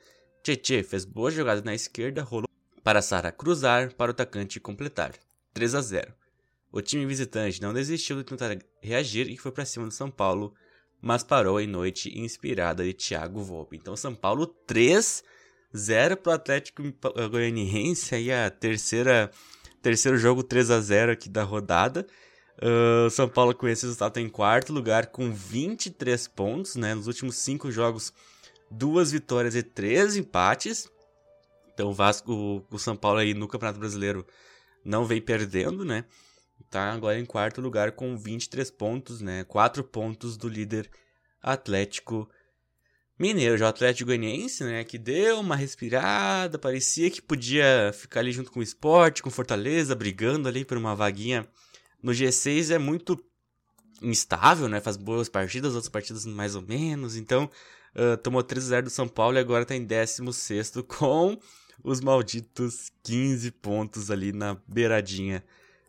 Tietê 0.43 0.83
fez 0.83 1.05
boa 1.05 1.31
jogada 1.31 1.62
na 1.62 1.75
esquerda, 1.75 2.23
rolou 2.23 2.50
para 2.82 3.02
Sara 3.02 3.30
cruzar 3.32 3.92
para 3.94 4.10
o 4.10 4.12
atacante 4.12 4.60
completar. 4.60 5.12
3 5.52 5.75
a 5.75 5.80
0. 5.80 6.14
O 6.72 6.80
time 6.80 7.04
visitante 7.04 7.60
não 7.60 7.75
desistiu 7.75 8.16
de 8.16 8.25
tentar 8.25 8.56
reagir 8.80 9.28
e 9.28 9.37
foi 9.37 9.50
para 9.50 9.64
cima 9.64 9.87
do 9.87 9.92
São 9.92 10.10
Paulo, 10.10 10.54
mas 11.00 11.22
parou 11.22 11.60
em 11.60 11.66
noite 11.66 12.16
inspirada 12.18 12.84
de 12.84 12.92
Thiago 12.92 13.42
Volpe. 13.42 13.76
Então 13.76 13.96
São 13.96 14.14
Paulo 14.14 14.46
3 14.46 15.25
0 15.76 16.16
para 16.16 16.30
o 16.30 16.34
Atlético 16.34 16.82
Goianiense, 17.30 18.14
aí 18.14 18.32
a 18.32 18.50
terceira 18.50 19.30
terceiro 19.82 20.18
jogo 20.18 20.42
3 20.42 20.70
a 20.70 20.80
0 20.80 21.12
aqui 21.12 21.28
da 21.28 21.42
rodada. 21.42 22.06
Uh, 22.58 23.08
São 23.08 23.28
Paulo 23.28 23.54
com 23.54 23.66
esse 23.66 23.87
resultado 23.87 24.18
em 24.18 24.28
quarto 24.28 24.72
lugar 24.72 25.06
com 25.06 25.32
23 25.32 26.28
pontos, 26.28 26.76
né? 26.76 26.94
Nos 26.94 27.06
últimos 27.06 27.37
cinco 27.37 27.70
jogos, 27.72 28.12
duas 28.70 29.10
vitórias 29.10 29.54
e 29.54 29.62
três 29.62 30.16
empates. 30.16 30.90
Então 31.80 31.88
o 31.88 31.94
Vasco, 31.94 32.62
o, 32.70 32.78
São 32.78 32.94
Paulo 32.94 33.20
aí 33.20 33.32
no 33.32 33.49
Campeonato 33.49 33.78
Brasileiro 33.78 34.26
não 34.84 35.06
vem 35.06 35.18
perdendo, 35.18 35.82
né? 35.82 36.04
Tá 36.68 36.92
agora 36.92 37.18
em 37.18 37.25
quarto 37.25 37.58
lugar 37.62 37.92
com 37.92 38.18
23 38.18 38.70
pontos, 38.70 39.22
né? 39.22 39.44
4 39.44 39.82
pontos 39.82 40.37
do 40.37 40.46
líder 40.46 40.90
Atlético 41.42 42.28
Mineiro, 43.18 43.56
já 43.56 43.64
o 43.64 43.68
Atlético 43.70 44.08
Goianiense, 44.08 44.62
né, 44.62 44.84
que 44.84 44.96
deu 44.96 45.40
uma 45.40 45.54
respirada, 45.54 46.58
parecia 46.58 47.10
que 47.10 47.20
podia 47.20 47.92
ficar 47.94 48.20
ali 48.20 48.32
junto 48.32 48.50
com 48.50 48.60
o 48.60 48.62
Esporte, 48.62 49.22
com 49.22 49.30
Fortaleza, 49.30 49.94
brigando 49.94 50.49
ali 50.49 50.64
por 50.64 50.76
uma 50.76 50.94
vaguinha 50.94 51.46
no 52.02 52.12
G6 52.12 52.75
é 52.75 52.78
muito 52.78 53.18
instável, 54.02 54.68
né? 54.68 54.80
Faz 54.80 54.99
boas 54.99 55.30
partidas, 55.30 55.75
outras 55.75 55.90
partidas 55.90 56.26
mais 56.26 56.54
ou 56.54 56.62
menos. 56.62 57.16
Então, 57.16 57.50
uh, 57.94 58.18
tomou 58.18 58.42
3 58.42 58.64
0 58.64 58.84
do 58.84 58.90
São 58.90 59.08
Paulo 59.08 59.37
e 59.37 59.40
agora 59.40 59.64
tá 59.64 59.75
em 59.75 59.84
16 59.84 60.72
com 60.87 61.38
os 61.82 62.00
malditos 62.00 62.90
15 63.02 63.50
pontos 63.52 64.10
ali 64.10 64.32
na 64.32 64.56
beiradinha 64.66 65.44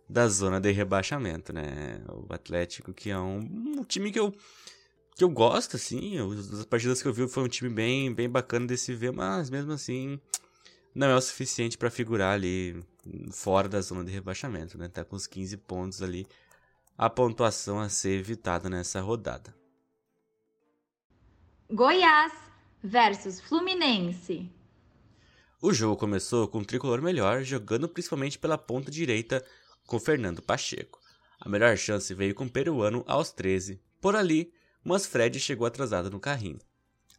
da 0.10 0.28
zona 0.28 0.60
de 0.60 0.72
rebaixamento, 0.72 1.54
né? 1.54 2.02
O 2.10 2.34
Atlético, 2.34 2.94
que 2.94 3.10
é 3.10 3.18
um, 3.18 3.40
um 3.78 3.84
time 3.84 4.12
que 4.12 4.20
eu, 4.20 4.34
que 5.16 5.24
eu 5.24 5.30
gosto, 5.30 5.78
assim. 5.78 6.18
As 6.60 6.66
partidas 6.66 7.02
que 7.02 7.08
eu 7.08 7.14
vi 7.14 7.28
foi 7.28 7.44
um 7.44 7.48
time 7.48 7.70
bem, 7.70 8.14
bem 8.14 8.30
bacana 8.30 8.68
de 8.68 8.78
se 8.78 8.94
ver, 8.94 9.12
mas 9.12 9.50
mesmo 9.50 9.72
assim 9.72 10.20
não 10.94 11.08
é 11.08 11.16
o 11.16 11.22
suficiente 11.22 11.78
para 11.78 11.90
figurar 11.90 12.34
ali 12.34 12.84
fora 13.32 13.68
da 13.68 13.82
zona 13.82 14.04
de 14.04 14.12
rebaixamento, 14.12 14.78
né? 14.78 14.88
Tá 14.88 15.04
com 15.04 15.16
os 15.16 15.26
15 15.26 15.58
pontos 15.58 16.02
ali, 16.02 16.28
a 16.98 17.10
pontuação 17.10 17.80
a 17.80 17.90
ser 17.90 18.20
evitada 18.20 18.70
nessa 18.70 19.02
rodada. 19.02 19.56
Goiás 21.70 22.34
versus 22.84 23.40
Fluminense. 23.40 24.52
O 25.64 25.72
jogo 25.72 25.96
começou 25.96 26.48
com 26.48 26.58
o 26.58 26.66
tricolor 26.66 27.04
melhor, 27.04 27.44
jogando 27.44 27.88
principalmente 27.88 28.40
pela 28.40 28.58
ponta 28.58 28.90
direita 28.90 29.46
com 29.86 30.00
Fernando 30.00 30.42
Pacheco. 30.42 31.00
A 31.40 31.48
melhor 31.48 31.78
chance 31.78 32.12
veio 32.16 32.34
com 32.34 32.46
o 32.46 32.50
peruano 32.50 33.04
aos 33.06 33.32
13, 33.32 33.80
por 34.02 34.16
ali, 34.16 34.52
mas 34.84 35.06
Fred 35.06 35.40
chegou 35.40 35.68
atrasado 35.68 36.10
no 36.10 36.20
carrinho. 36.20 36.58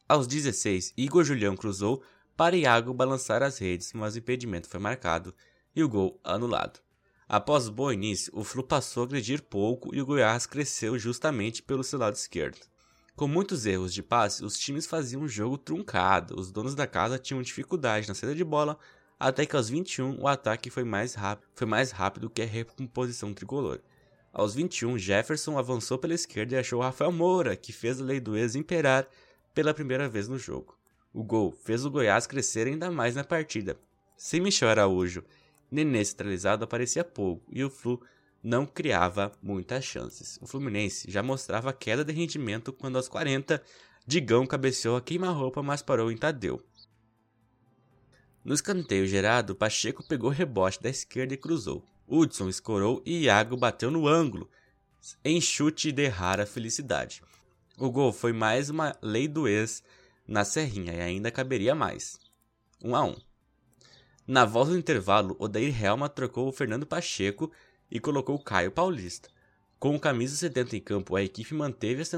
Aos 0.08 0.26
16, 0.26 0.92
Igor 0.96 1.22
Julião 1.22 1.54
cruzou 1.54 2.02
para 2.36 2.56
Iago 2.56 2.92
balançar 2.92 3.44
as 3.44 3.58
redes, 3.58 3.92
mas 3.92 4.16
o 4.16 4.18
impedimento 4.18 4.68
foi 4.68 4.80
marcado 4.80 5.32
e 5.72 5.84
o 5.84 5.88
gol 5.88 6.18
anulado. 6.24 6.80
Após 7.28 7.68
o 7.68 7.72
bom 7.72 7.92
início, 7.92 8.32
o 8.36 8.42
Flu 8.42 8.64
passou 8.64 9.04
a 9.04 9.06
agredir 9.06 9.40
pouco 9.40 9.94
e 9.94 10.02
o 10.02 10.06
Goiás 10.06 10.46
cresceu 10.46 10.98
justamente 10.98 11.62
pelo 11.62 11.84
seu 11.84 11.96
lado 11.96 12.16
esquerdo. 12.16 12.71
Com 13.14 13.28
muitos 13.28 13.66
erros 13.66 13.92
de 13.92 14.02
passe, 14.02 14.44
os 14.44 14.58
times 14.58 14.86
faziam 14.86 15.22
um 15.22 15.28
jogo 15.28 15.58
truncado. 15.58 16.38
Os 16.38 16.50
donos 16.50 16.74
da 16.74 16.86
casa 16.86 17.18
tinham 17.18 17.42
dificuldade 17.42 18.08
na 18.08 18.14
saída 18.14 18.34
de 18.34 18.42
bola, 18.42 18.78
até 19.20 19.44
que 19.44 19.54
aos 19.54 19.68
21 19.68 20.20
o 20.20 20.26
ataque 20.26 20.70
foi 20.70 20.82
mais 20.82 21.14
rápido, 21.14 21.48
foi 21.54 21.66
mais 21.66 21.90
rápido 21.90 22.30
que 22.30 22.42
a 22.42 22.46
recomposição 22.46 23.34
tricolor. 23.34 23.80
Aos 24.32 24.54
21, 24.54 24.98
Jefferson 24.98 25.58
avançou 25.58 25.98
pela 25.98 26.14
esquerda 26.14 26.54
e 26.54 26.58
achou 26.58 26.80
Rafael 26.80 27.12
Moura, 27.12 27.54
que 27.54 27.72
fez 27.72 28.00
a 28.00 28.04
lei 28.04 28.18
do 28.18 28.36
ex 28.36 28.54
imperar 28.54 29.06
pela 29.52 29.74
primeira 29.74 30.08
vez 30.08 30.26
no 30.26 30.38
jogo. 30.38 30.76
O 31.12 31.22
gol 31.22 31.52
fez 31.52 31.84
o 31.84 31.90
Goiás 31.90 32.26
crescer 32.26 32.66
ainda 32.66 32.90
mais 32.90 33.14
na 33.14 33.22
partida. 33.22 33.78
Sem 34.16 34.40
Michel 34.40 34.70
Araújo, 34.70 35.22
Nenê 35.70 36.04
centralizado 36.04 36.64
aparecia 36.64 37.02
pouco 37.02 37.42
e 37.50 37.62
o 37.64 37.70
Flu 37.70 38.02
não 38.42 38.66
criava 38.66 39.32
muitas 39.40 39.84
chances. 39.84 40.38
O 40.42 40.46
Fluminense 40.46 41.10
já 41.10 41.22
mostrava 41.22 41.72
queda 41.72 42.04
de 42.04 42.12
rendimento 42.12 42.72
quando 42.72 42.96
aos 42.96 43.08
40, 43.08 43.62
Digão 44.06 44.46
cabeceou 44.46 44.96
a 44.96 45.00
queima-roupa, 45.00 45.62
mas 45.62 45.80
parou 45.80 46.10
em 46.10 46.16
Tadeu. 46.16 46.60
No 48.44 48.52
escanteio 48.52 49.06
gerado, 49.06 49.54
Pacheco 49.54 50.02
pegou 50.02 50.28
rebote 50.28 50.82
da 50.82 50.90
esquerda 50.90 51.34
e 51.34 51.36
cruzou. 51.36 51.84
Hudson 52.08 52.48
escorou 52.48 53.00
e 53.06 53.22
Iago 53.22 53.56
bateu 53.56 53.90
no 53.90 54.08
ângulo, 54.08 54.50
em 55.24 55.40
chute 55.40 55.92
de 55.92 56.08
rara 56.08 56.44
felicidade. 56.44 57.22
O 57.78 57.90
gol 57.90 58.12
foi 58.12 58.32
mais 58.32 58.68
uma 58.68 58.96
lei 59.00 59.28
do 59.28 59.46
ex 59.46 59.82
na 60.26 60.44
Serrinha 60.44 60.92
e 60.92 61.00
ainda 61.00 61.30
caberia 61.30 61.74
mais. 61.74 62.18
1 62.82 62.90
um 62.90 62.96
a 62.96 63.04
1 63.04 63.10
um. 63.10 63.16
Na 64.26 64.44
volta 64.44 64.72
do 64.72 64.78
intervalo, 64.78 65.36
Odair 65.38 65.82
Helma 65.82 66.08
trocou 66.08 66.48
o 66.48 66.52
Fernando 66.52 66.86
Pacheco 66.86 67.50
e 67.92 68.00
colocou 68.00 68.38
Caio 68.38 68.72
Paulista. 68.72 69.28
Com 69.78 69.94
o 69.94 70.00
camisa 70.00 70.34
70 70.34 70.76
em 70.76 70.80
campo, 70.80 71.14
a 71.14 71.22
equipe 71.22 71.52
manteve 71.52 72.00
as 72.00 72.10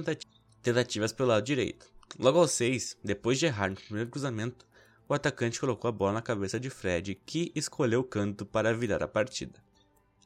tentativas 0.63 1.13
pelo 1.13 1.31
lado 1.31 1.45
direito. 1.45 1.91
Logo 2.17 2.39
aos 2.39 2.53
6, 2.53 2.97
depois 3.03 3.41
de 3.41 3.47
errar 3.47 3.71
no 3.71 3.77
primeiro 3.77 4.09
cruzamento, 4.09 4.65
o 5.09 5.15
atacante 5.15 5.59
colocou 5.59 5.89
a 5.89 5.93
bola 5.93 6.13
na 6.13 6.23
cabeça 6.23 6.61
de 6.61 6.71
Fred, 6.71 7.17
que 7.27 7.51
escolheu 7.57 8.01
o 8.01 8.05
canto 8.05 8.47
para 8.47 8.73
virar 8.73 9.03
a 9.03 9.09
partida. 9.09 9.59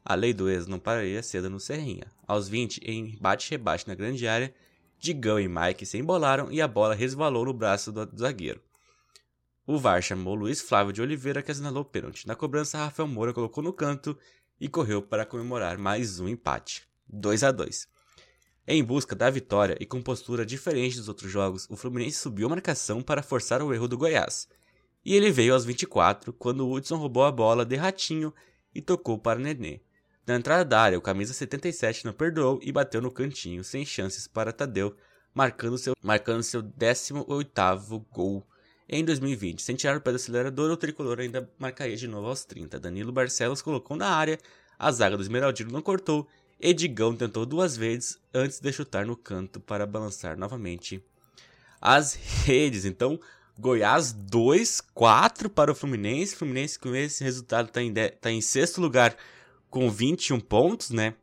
A 0.04 0.14
lei 0.14 0.34
do 0.34 0.50
ex 0.50 0.66
não 0.66 0.78
pararia 0.78 1.22
cedo 1.22 1.48
no 1.48 1.58
Serrinha. 1.58 2.06
Aos 2.26 2.46
20, 2.46 2.82
em 2.84 3.16
bate-rebate 3.18 3.88
na 3.88 3.94
grande 3.94 4.28
área, 4.28 4.54
Digão 5.00 5.40
e 5.40 5.48
Mike 5.48 5.86
se 5.86 5.96
embolaram 5.96 6.52
e 6.52 6.60
a 6.60 6.68
bola 6.68 6.94
resvalou 6.94 7.46
no 7.46 7.54
braço 7.54 7.90
do 7.90 8.06
zagueiro. 8.18 8.60
O 9.66 9.78
VAR 9.78 10.02
chamou 10.02 10.34
Luiz 10.34 10.62
Flávio 10.62 10.94
de 10.94 11.02
Oliveira 11.02 11.42
que 11.42 11.50
assinalou 11.50 11.82
o 11.82 11.84
pênalti. 11.84 12.26
Na 12.26 12.34
cobrança, 12.34 12.78
Rafael 12.78 13.06
Moura 13.06 13.34
colocou 13.34 13.62
no 13.62 13.72
canto 13.72 14.18
e 14.60 14.68
correu 14.68 15.02
para 15.02 15.26
comemorar 15.26 15.78
mais 15.78 16.20
um 16.20 16.28
empate. 16.28 16.88
2 17.08 17.44
a 17.44 17.50
2. 17.50 17.88
Em 18.66 18.84
busca 18.84 19.16
da 19.16 19.30
vitória 19.30 19.76
e 19.80 19.86
com 19.86 20.02
postura 20.02 20.44
diferente 20.44 20.96
dos 20.96 21.08
outros 21.08 21.30
jogos, 21.30 21.66
o 21.70 21.76
Fluminense 21.76 22.18
subiu 22.18 22.46
a 22.46 22.50
marcação 22.50 23.02
para 23.02 23.22
forçar 23.22 23.62
o 23.62 23.72
erro 23.72 23.88
do 23.88 23.96
Goiás. 23.96 24.48
E 25.04 25.14
ele 25.14 25.30
veio 25.30 25.54
aos 25.54 25.64
24, 25.64 26.32
quando 26.32 26.70
Hudson 26.70 26.96
roubou 26.96 27.24
a 27.24 27.32
bola 27.32 27.64
de 27.64 27.76
ratinho 27.76 28.34
e 28.74 28.82
tocou 28.82 29.18
para 29.18 29.38
Nenê. 29.38 29.80
Na 30.26 30.36
entrada 30.36 30.64
da 30.64 30.80
área, 30.80 30.98
o 30.98 31.02
camisa 31.02 31.32
77 31.32 32.04
não 32.04 32.12
perdoou 32.12 32.60
e 32.62 32.70
bateu 32.70 33.00
no 33.00 33.10
cantinho, 33.10 33.64
sem 33.64 33.86
chances 33.86 34.26
para 34.26 34.52
Tadeu, 34.52 34.94
marcando 35.32 35.78
seu, 35.78 35.94
marcando 36.02 36.42
seu 36.42 36.62
18º 36.62 38.04
gol 38.10 38.46
em 38.88 39.04
2020. 39.04 39.60
Sem 39.60 39.76
tirar 39.76 39.96
o 39.96 40.00
pé 40.00 40.10
do 40.10 40.16
acelerador, 40.16 40.70
o 40.70 40.76
tricolor 40.76 41.20
ainda 41.20 41.48
marcaria 41.58 41.96
de 41.96 42.08
novo 42.08 42.28
aos 42.28 42.44
30. 42.44 42.80
Danilo 42.80 43.12
Barcelos 43.12 43.60
colocou 43.60 43.96
na 43.96 44.08
área, 44.08 44.38
a 44.78 44.90
zaga 44.90 45.16
do 45.16 45.22
Esmeraldino 45.22 45.70
não 45.70 45.82
cortou, 45.82 46.26
Edigão 46.60 47.14
tentou 47.14 47.46
duas 47.46 47.76
vezes 47.76 48.18
antes 48.34 48.58
de 48.58 48.72
chutar 48.72 49.06
no 49.06 49.16
canto 49.16 49.60
para 49.60 49.86
balançar 49.86 50.36
novamente 50.36 51.02
as 51.80 52.14
redes. 52.14 52.84
Então, 52.84 53.20
Goiás 53.56 54.12
2, 54.12 54.80
4 54.92 55.48
para 55.48 55.70
o 55.70 55.74
Fluminense. 55.74 56.34
Fluminense 56.34 56.78
com 56.78 56.94
esse 56.94 57.22
resultado 57.22 57.68
está 57.68 57.82
em, 57.82 57.92
tá 57.92 58.30
em 58.30 58.40
sexto 58.40 58.80
lugar 58.80 59.16
com 59.70 59.88
21 59.90 60.40
pontos, 60.40 60.90
né? 60.90 61.14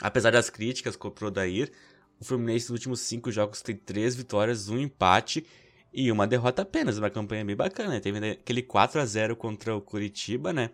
Apesar 0.00 0.30
das 0.30 0.48
críticas 0.48 0.96
contra 0.96 1.26
o 1.26 1.28
Odair, 1.28 1.70
o 2.18 2.24
Fluminense 2.24 2.70
nos 2.70 2.78
últimos 2.78 3.00
5 3.00 3.30
jogos 3.30 3.60
tem 3.60 3.76
3 3.76 4.14
vitórias, 4.14 4.68
um 4.68 4.78
empate 4.78 5.46
e 5.94 6.10
uma 6.10 6.26
derrota 6.26 6.62
apenas. 6.62 6.98
Uma 6.98 7.08
campanha 7.08 7.44
bem 7.44 7.54
bacana. 7.54 7.90
Né? 7.90 8.00
Teve 8.00 8.30
aquele 8.32 8.62
4 8.62 9.00
a 9.00 9.06
0 9.06 9.36
contra 9.36 9.74
o 9.76 9.80
Curitiba, 9.80 10.52
né? 10.52 10.70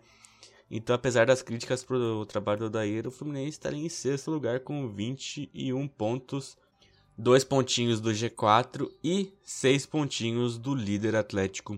Então, 0.69 0.95
apesar 0.95 1.25
das 1.25 1.41
críticas 1.41 1.83
pro 1.83 2.25
trabalho 2.25 2.59
do 2.59 2.65
Odair, 2.67 3.05
o 3.05 3.11
Fluminense 3.11 3.49
está 3.49 3.71
em 3.71 3.89
sexto 3.89 4.31
lugar 4.31 4.61
com 4.61 4.87
21 4.87 5.85
pontos, 5.87 6.57
dois 7.17 7.43
pontinhos 7.43 7.99
do 7.99 8.11
G4 8.11 8.89
e 9.03 9.33
seis 9.43 9.85
pontinhos 9.85 10.57
do 10.57 10.73
líder 10.73 11.15
Atlético 11.15 11.77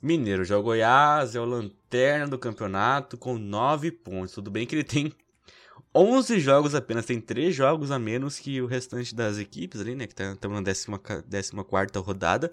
Mineiro. 0.00 0.42
Já 0.42 0.58
o 0.58 0.62
Goiás 0.62 1.34
é 1.34 1.40
o 1.40 1.44
lanterna 1.44 2.26
do 2.26 2.38
campeonato 2.38 3.18
com 3.18 3.38
9 3.38 3.92
pontos. 3.92 4.34
Tudo 4.34 4.50
bem 4.50 4.66
que 4.66 4.74
ele 4.74 4.84
tem 4.84 5.12
11 5.94 6.40
jogos 6.40 6.74
apenas, 6.74 7.06
tem 7.06 7.20
3 7.20 7.54
jogos 7.54 7.90
a 7.90 7.98
menos 7.98 8.38
que 8.38 8.60
o 8.60 8.66
restante 8.66 9.14
das 9.14 9.38
equipes 9.38 9.80
ali, 9.80 9.94
né? 9.94 10.06
Que 10.06 10.12
estão 10.12 10.36
tá, 10.36 10.48
na 10.48 10.62
14 10.98 11.52
rodada. 11.98 12.50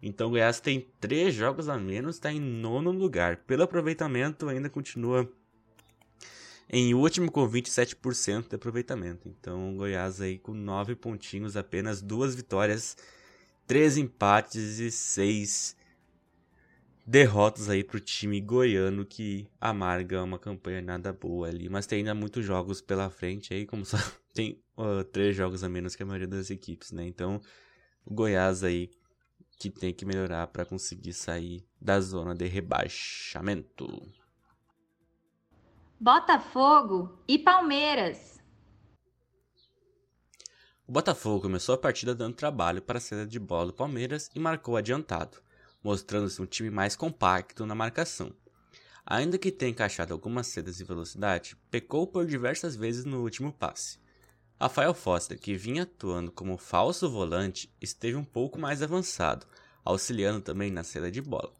Então 0.00 0.28
o 0.28 0.30
Goiás 0.30 0.60
tem 0.60 0.86
3 1.00 1.34
jogos 1.34 1.68
a 1.68 1.76
menos, 1.76 2.16
está 2.16 2.32
em 2.32 2.40
nono 2.40 2.90
lugar. 2.90 3.38
Pelo 3.38 3.62
aproveitamento, 3.62 4.48
ainda 4.48 4.68
continua 4.68 5.28
em 6.68 6.94
último 6.94 7.30
com 7.30 7.48
27% 7.48 8.48
de 8.48 8.56
aproveitamento. 8.56 9.28
Então 9.28 9.74
o 9.74 9.76
Goiás 9.78 10.20
aí 10.20 10.38
com 10.38 10.54
9 10.54 10.94
pontinhos, 10.94 11.56
apenas 11.56 12.00
duas 12.00 12.34
vitórias, 12.34 12.96
3 13.66 13.98
empates 13.98 14.78
e 14.78 14.90
6 14.90 15.76
derrotas 17.06 17.68
aí 17.68 17.82
pro 17.82 18.00
time 18.00 18.40
goiano 18.40 19.04
que 19.04 19.48
amarga 19.60 20.22
uma 20.22 20.38
campanha 20.38 20.80
nada 20.80 21.12
boa 21.12 21.48
ali. 21.48 21.68
Mas 21.68 21.86
tem 21.86 21.98
ainda 21.98 22.14
muitos 22.14 22.44
jogos 22.44 22.80
pela 22.80 23.10
frente 23.10 23.52
aí, 23.52 23.66
como 23.66 23.84
só 23.84 23.96
tem 24.32 24.62
uh, 24.76 25.04
três 25.04 25.36
jogos 25.36 25.64
a 25.64 25.68
menos 25.68 25.94
que 25.94 26.02
a 26.02 26.06
maioria 26.06 26.28
das 26.28 26.50
equipes, 26.50 26.92
né? 26.92 27.06
Então, 27.06 27.40
o 28.04 28.14
Goiás 28.14 28.62
aí 28.62 28.90
que 29.58 29.70
tem 29.70 29.94
que 29.94 30.04
melhorar 30.04 30.48
para 30.48 30.64
conseguir 30.64 31.12
sair 31.12 31.64
da 31.80 32.00
zona 32.00 32.34
de 32.34 32.46
rebaixamento. 32.46 33.86
Botafogo 36.00 37.16
e 37.28 37.38
Palmeiras. 37.38 38.40
O 40.84 40.90
Botafogo 40.90 41.42
começou 41.42 41.76
a 41.76 41.78
partida 41.78 42.12
dando 42.12 42.34
trabalho 42.34 42.82
para 42.82 42.98
a 42.98 43.00
saída 43.00 43.24
de 43.24 43.38
bola 43.38 43.66
do 43.66 43.72
Palmeiras 43.72 44.28
e 44.34 44.40
marcou 44.40 44.76
adiantado 44.76 45.38
mostrando-se 45.82 46.40
um 46.40 46.46
time 46.46 46.70
mais 46.70 46.94
compacto 46.94 47.66
na 47.66 47.74
marcação. 47.74 48.32
Ainda 49.04 49.36
que 49.36 49.50
tenha 49.50 49.70
encaixado 49.70 50.12
algumas 50.12 50.46
cedas 50.46 50.76
de 50.76 50.84
velocidade, 50.84 51.56
pecou 51.70 52.06
por 52.06 52.24
diversas 52.24 52.76
vezes 52.76 53.04
no 53.04 53.22
último 53.22 53.52
passe. 53.52 53.98
Rafael 54.60 54.94
Foster, 54.94 55.38
que 55.38 55.56
vinha 55.56 55.82
atuando 55.82 56.30
como 56.30 56.56
falso 56.56 57.10
volante, 57.10 57.68
esteve 57.80 58.16
um 58.16 58.24
pouco 58.24 58.60
mais 58.60 58.80
avançado, 58.80 59.44
auxiliando 59.84 60.40
também 60.40 60.70
na 60.70 60.84
saída 60.84 61.10
de 61.10 61.20
bola. 61.20 61.52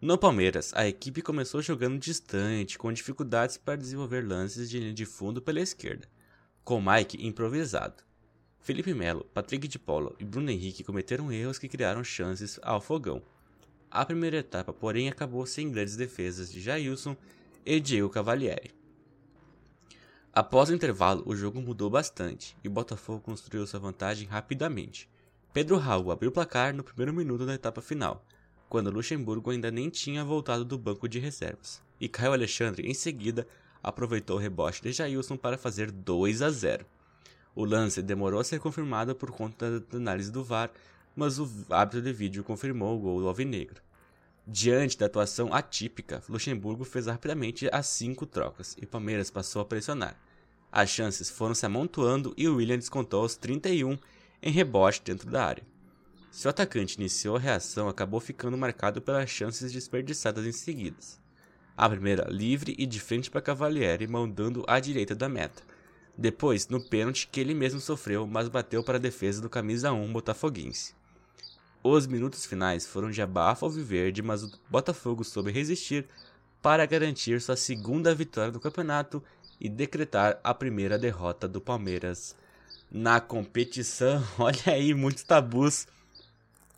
No 0.00 0.16
Palmeiras, 0.16 0.72
a 0.74 0.86
equipe 0.86 1.20
começou 1.20 1.60
jogando 1.60 1.98
distante, 1.98 2.78
com 2.78 2.92
dificuldades 2.92 3.56
para 3.56 3.74
desenvolver 3.74 4.24
lances 4.24 4.70
de 4.70 4.78
linha 4.78 4.94
de 4.94 5.04
fundo 5.04 5.42
pela 5.42 5.58
esquerda, 5.58 6.06
com 6.62 6.80
Mike 6.80 7.26
improvisado. 7.26 8.04
Felipe 8.60 8.94
Melo, 8.94 9.24
Patrick 9.34 9.66
de 9.66 9.80
e 10.20 10.24
Bruno 10.24 10.50
Henrique 10.52 10.84
cometeram 10.84 11.32
erros 11.32 11.58
que 11.58 11.68
criaram 11.68 12.04
chances 12.04 12.60
ao 12.62 12.80
fogão. 12.80 13.20
A 13.90 14.04
primeira 14.04 14.36
etapa, 14.36 14.72
porém, 14.72 15.08
acabou 15.08 15.46
sem 15.46 15.70
grandes 15.70 15.96
defesas 15.96 16.52
de 16.52 16.60
Jailson 16.60 17.16
e 17.64 17.80
Diego 17.80 18.10
Cavalieri. 18.10 18.70
Após 20.32 20.68
o 20.68 20.74
intervalo, 20.74 21.22
o 21.26 21.34
jogo 21.34 21.60
mudou 21.60 21.88
bastante 21.88 22.56
e 22.62 22.68
o 22.68 22.70
Botafogo 22.70 23.20
construiu 23.20 23.66
sua 23.66 23.80
vantagem 23.80 24.28
rapidamente. 24.28 25.08
Pedro 25.54 25.78
Raul 25.78 26.12
abriu 26.12 26.28
o 26.28 26.32
placar 26.32 26.74
no 26.74 26.84
primeiro 26.84 27.14
minuto 27.14 27.46
da 27.46 27.54
etapa 27.54 27.80
final, 27.80 28.24
quando 28.68 28.90
Luxemburgo 28.90 29.50
ainda 29.50 29.70
nem 29.70 29.88
tinha 29.88 30.22
voltado 30.22 30.64
do 30.64 30.76
banco 30.76 31.08
de 31.08 31.18
reservas, 31.18 31.82
e 31.98 32.08
Caio 32.08 32.34
Alexandre, 32.34 32.86
em 32.86 32.94
seguida, 32.94 33.48
aproveitou 33.82 34.36
o 34.36 34.40
rebote 34.40 34.82
de 34.82 34.92
Jailson 34.92 35.36
para 35.36 35.56
fazer 35.56 35.90
2 35.90 36.42
a 36.42 36.50
0. 36.50 36.84
O 37.54 37.64
lance 37.64 38.02
demorou 38.02 38.38
a 38.38 38.44
ser 38.44 38.60
confirmado 38.60 39.14
por 39.14 39.30
conta 39.30 39.80
da 39.80 39.96
análise 39.96 40.30
do 40.30 40.44
VAR, 40.44 40.70
mas 41.18 41.40
o 41.40 41.50
árbitro 41.68 42.00
de 42.00 42.12
vídeo 42.12 42.44
confirmou 42.44 42.96
o 42.96 43.00
gol 43.00 43.20
do 43.20 43.28
Alvinegro. 43.28 43.82
Diante 44.46 44.96
da 44.96 45.06
atuação 45.06 45.52
atípica, 45.52 46.22
Luxemburgo 46.28 46.84
fez 46.84 47.06
rapidamente 47.06 47.68
as 47.72 47.88
cinco 47.88 48.24
trocas 48.24 48.76
e 48.80 48.86
Palmeiras 48.86 49.28
passou 49.30 49.60
a 49.60 49.64
pressionar. 49.64 50.16
As 50.70 50.88
chances 50.88 51.28
foram 51.28 51.54
se 51.54 51.66
amontoando 51.66 52.32
e 52.36 52.46
o 52.46 52.56
William 52.56 52.78
descontou 52.78 53.22
aos 53.22 53.36
31 53.36 53.98
em 54.40 54.52
rebote 54.52 55.02
dentro 55.04 55.28
da 55.28 55.44
área. 55.44 55.66
Seu 56.30 56.50
atacante 56.50 56.96
iniciou 56.96 57.36
a 57.36 57.40
reação 57.40 57.88
acabou 57.88 58.20
ficando 58.20 58.56
marcado 58.56 59.02
pelas 59.02 59.28
chances 59.28 59.72
desperdiçadas 59.72 60.46
em 60.46 60.52
seguidas. 60.52 61.20
A 61.76 61.88
primeira 61.88 62.28
livre 62.30 62.76
e 62.78 62.86
de 62.86 63.00
frente 63.00 63.30
para 63.30 63.42
Cavalieri, 63.42 64.06
mandando 64.06 64.64
à 64.68 64.78
direita 64.78 65.14
da 65.14 65.28
meta. 65.28 65.62
Depois, 66.16 66.68
no 66.68 66.80
pênalti 66.80 67.28
que 67.28 67.40
ele 67.40 67.54
mesmo 67.54 67.80
sofreu, 67.80 68.26
mas 68.26 68.48
bateu 68.48 68.84
para 68.84 68.98
a 68.98 69.00
defesa 69.00 69.40
do 69.40 69.50
camisa 69.50 69.92
1 69.92 70.12
botafoguense. 70.12 70.97
Os 71.82 72.06
minutos 72.06 72.44
finais 72.44 72.86
foram 72.86 73.10
de 73.10 73.22
abafa 73.22 73.64
ao 73.64 73.70
viverde, 73.70 74.22
mas 74.22 74.42
o 74.42 74.50
Botafogo 74.68 75.24
soube 75.24 75.50
resistir 75.50 76.06
para 76.60 76.84
garantir 76.86 77.40
sua 77.40 77.56
segunda 77.56 78.14
vitória 78.14 78.50
do 78.50 78.60
campeonato 78.60 79.22
e 79.60 79.68
decretar 79.68 80.40
a 80.42 80.52
primeira 80.52 80.98
derrota 80.98 81.48
do 81.48 81.60
Palmeiras 81.60 82.34
na 82.90 83.20
competição. 83.20 84.22
Olha 84.38 84.58
aí, 84.66 84.94
muitos 84.94 85.22
tabus 85.22 85.86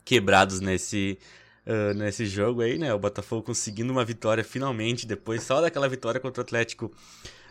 quebrados 0.03 0.59
nesse, 0.59 1.17
uh, 1.65 1.93
nesse 1.93 2.25
jogo 2.25 2.61
aí, 2.61 2.77
né? 2.77 2.93
O 2.93 2.99
Botafogo 2.99 3.43
conseguindo 3.43 3.91
uma 3.91 4.05
vitória 4.05 4.43
finalmente, 4.43 5.05
depois 5.05 5.43
só 5.43 5.61
daquela 5.61 5.87
vitória 5.87 6.19
contra 6.19 6.41
o 6.41 6.45
Atlético 6.45 6.91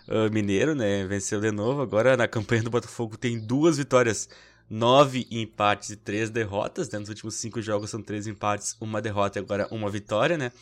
uh, 0.08 0.32
Mineiro, 0.32 0.74
né? 0.74 1.06
Venceu 1.06 1.40
de 1.40 1.50
novo. 1.50 1.80
Agora 1.80 2.16
na 2.16 2.28
campanha 2.28 2.62
do 2.62 2.70
Botafogo 2.70 3.16
tem 3.16 3.38
duas 3.38 3.78
vitórias, 3.78 4.28
nove 4.70 5.26
empates 5.30 5.90
e 5.90 5.96
três 5.96 6.30
derrotas. 6.30 6.88
Né? 6.90 7.00
Nos 7.00 7.08
últimos 7.08 7.34
cinco 7.34 7.60
jogos 7.60 7.90
são 7.90 8.00
três 8.00 8.28
empates, 8.28 8.76
uma 8.80 9.02
derrota 9.02 9.38
e 9.38 9.42
agora 9.42 9.66
uma 9.72 9.90
vitória, 9.90 10.38
né? 10.38 10.52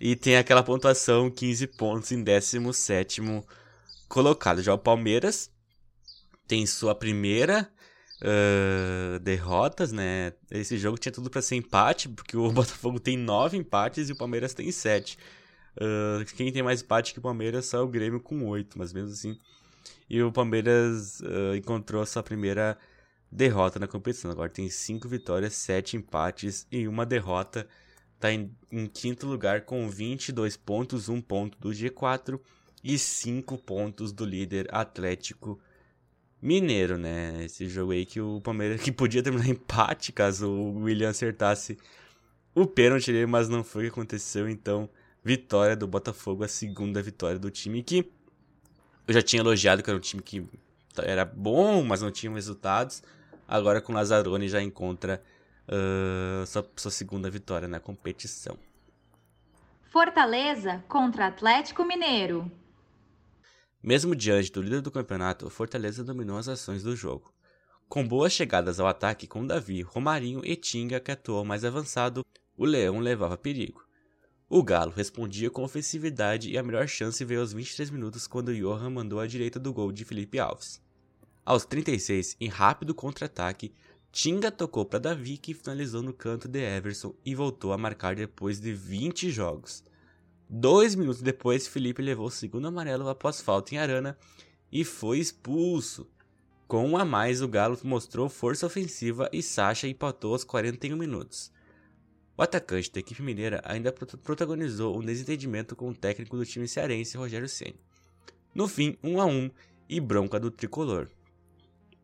E 0.00 0.16
tem 0.16 0.36
aquela 0.36 0.62
pontuação 0.62 1.30
15 1.30 1.66
pontos 1.66 2.12
em 2.12 2.22
17 2.22 3.20
colocado. 4.08 4.62
Já 4.62 4.72
o 4.72 4.78
Palmeiras 4.78 5.50
tem 6.46 6.64
sua 6.64 6.94
primeira 6.94 7.70
uh, 8.22 9.18
derrotas, 9.18 9.92
né? 9.92 10.32
Esse 10.50 10.78
jogo 10.78 10.96
tinha 10.96 11.12
tudo 11.12 11.28
para 11.28 11.42
ser 11.42 11.56
empate, 11.56 12.08
porque 12.08 12.36
o 12.36 12.48
Botafogo 12.52 12.98
tem 12.98 13.16
nove 13.16 13.56
empates 13.56 14.08
e 14.08 14.12
o 14.12 14.16
Palmeiras 14.16 14.54
tem 14.54 14.70
sete. 14.72 15.18
Uh, 15.76 16.24
quem 16.34 16.50
tem 16.50 16.62
mais 16.62 16.82
empate 16.82 17.12
que 17.12 17.18
o 17.18 17.22
Palmeiras 17.22 17.72
é 17.74 17.78
o 17.78 17.86
Grêmio 17.86 18.20
com 18.20 18.46
oito, 18.48 18.78
mas 18.78 18.92
mesmo 18.92 19.10
assim. 19.10 19.38
E 20.08 20.22
o 20.22 20.32
Palmeiras 20.32 21.20
uh, 21.20 21.54
encontrou 21.54 22.04
sua 22.06 22.22
primeira 22.22 22.76
derrota 23.30 23.78
na 23.78 23.86
competição. 23.86 24.30
Agora 24.30 24.48
tem 24.48 24.68
cinco 24.68 25.08
vitórias, 25.08 25.54
sete 25.54 25.96
empates 25.96 26.66
e 26.70 26.88
uma 26.88 27.06
derrota. 27.06 27.66
Está 28.16 28.32
em, 28.32 28.54
em, 28.70 28.86
quinto 28.86 29.26
lugar 29.26 29.62
com 29.62 29.88
22 29.88 30.56
pontos, 30.56 31.08
um 31.08 31.20
ponto 31.20 31.58
do 31.58 31.70
G4 31.70 32.38
e 32.82 32.98
cinco 32.98 33.56
pontos 33.56 34.12
do 34.12 34.24
líder 34.24 34.68
Atlético 34.70 35.58
Mineiro, 36.42 36.98
né? 36.98 37.44
Esse 37.44 37.68
jogo 37.68 37.92
aí 37.92 38.04
que 38.04 38.20
o 38.20 38.40
Palmeiras 38.40 38.82
que 38.82 38.92
podia 38.92 39.22
terminar 39.22 39.48
empate 39.48 40.12
caso 40.12 40.48
o 40.48 40.82
William 40.82 41.10
acertasse 41.10 41.78
o 42.54 42.66
pênalti 42.66 43.12
mas 43.26 43.48
não 43.48 43.62
foi 43.62 43.82
o 43.82 43.86
que 43.86 43.92
aconteceu, 43.92 44.48
então 44.48 44.88
vitória 45.22 45.76
do 45.76 45.86
Botafogo, 45.86 46.42
a 46.42 46.48
segunda 46.48 47.02
vitória 47.02 47.38
do 47.38 47.50
time 47.50 47.82
que 47.82 48.10
eu 49.06 49.14
já 49.14 49.22
tinha 49.22 49.40
elogiado 49.40 49.82
que 49.82 49.90
era 49.90 49.96
um 49.96 50.00
time 50.00 50.22
que 50.22 50.46
era 50.98 51.24
bom, 51.24 51.82
mas 51.84 52.00
não 52.02 52.10
tinha 52.10 52.32
resultados. 52.32 53.02
Agora 53.50 53.80
com 53.80 53.92
Lazzaroni 53.92 54.48
já 54.48 54.62
encontra 54.62 55.20
uh, 55.66 56.46
sua, 56.46 56.70
sua 56.76 56.90
segunda 56.92 57.28
vitória 57.28 57.66
na 57.66 57.80
competição. 57.80 58.56
Fortaleza 59.82 60.84
contra 60.86 61.26
Atlético 61.26 61.84
Mineiro. 61.84 62.48
Mesmo 63.82 64.14
diante 64.14 64.52
do 64.52 64.62
líder 64.62 64.82
do 64.82 64.90
campeonato, 64.92 65.48
o 65.48 65.50
Fortaleza 65.50 66.04
dominou 66.04 66.38
as 66.38 66.46
ações 66.46 66.84
do 66.84 66.94
jogo. 66.94 67.34
Com 67.88 68.06
boas 68.06 68.32
chegadas 68.32 68.78
ao 68.78 68.86
ataque 68.86 69.26
com 69.26 69.44
Davi, 69.44 69.82
Romarinho 69.82 70.42
e 70.44 70.54
Tinga, 70.54 71.00
que 71.00 71.10
atuou 71.10 71.44
mais 71.44 71.64
avançado, 71.64 72.24
o 72.56 72.64
Leão 72.64 73.00
levava 73.00 73.36
perigo. 73.36 73.84
O 74.48 74.62
Galo 74.62 74.92
respondia 74.92 75.50
com 75.50 75.64
ofensividade 75.64 76.48
e 76.48 76.56
a 76.56 76.62
melhor 76.62 76.86
chance 76.86 77.24
veio 77.24 77.40
aos 77.40 77.52
23 77.52 77.90
minutos 77.90 78.28
quando 78.28 78.54
Johan 78.54 78.90
mandou 78.90 79.18
à 79.18 79.26
direita 79.26 79.58
do 79.58 79.72
gol 79.72 79.90
de 79.90 80.04
Felipe 80.04 80.38
Alves. 80.38 80.80
Aos 81.44 81.64
36, 81.64 82.36
em 82.40 82.48
rápido 82.48 82.94
contra-ataque, 82.94 83.72
Tinga 84.12 84.50
tocou 84.50 84.84
para 84.84 84.98
Davi 84.98 85.38
que 85.38 85.54
finalizou 85.54 86.02
no 86.02 86.12
canto 86.12 86.48
de 86.48 86.58
Everson 86.58 87.14
e 87.24 87.34
voltou 87.34 87.72
a 87.72 87.78
marcar 87.78 88.16
depois 88.16 88.60
de 88.60 88.72
20 88.72 89.30
jogos. 89.30 89.84
Dois 90.48 90.96
minutos 90.96 91.22
depois, 91.22 91.68
Felipe 91.68 92.02
levou 92.02 92.26
o 92.26 92.30
segundo 92.30 92.66
amarelo 92.66 93.08
após 93.08 93.40
falta 93.40 93.74
em 93.74 93.78
Arana 93.78 94.18
e 94.70 94.84
foi 94.84 95.18
expulso. 95.18 96.08
Com 96.66 96.88
um 96.88 96.96
a 96.96 97.04
mais, 97.04 97.40
o 97.40 97.48
Galo 97.48 97.78
mostrou 97.84 98.28
força 98.28 98.66
ofensiva 98.66 99.30
e 99.32 99.42
Sacha 99.42 99.88
empatou 99.88 100.32
aos 100.32 100.44
41 100.44 100.96
minutos. 100.96 101.52
O 102.36 102.42
atacante 102.42 102.90
da 102.92 103.00
equipe 103.00 103.22
mineira 103.22 103.62
ainda 103.64 103.92
protagonizou 103.92 104.98
um 104.98 105.04
desentendimento 105.04 105.76
com 105.76 105.90
o 105.90 105.94
técnico 105.94 106.36
do 106.36 106.44
time 106.44 106.66
cearense, 106.66 107.16
Rogério 107.16 107.48
Ceni. 107.48 107.80
No 108.54 108.66
fim, 108.66 108.96
1 109.02 109.10
um 109.10 109.20
a 109.20 109.26
1 109.26 109.30
um, 109.30 109.50
e 109.88 110.00
bronca 110.00 110.40
do 110.40 110.50
tricolor. 110.50 111.08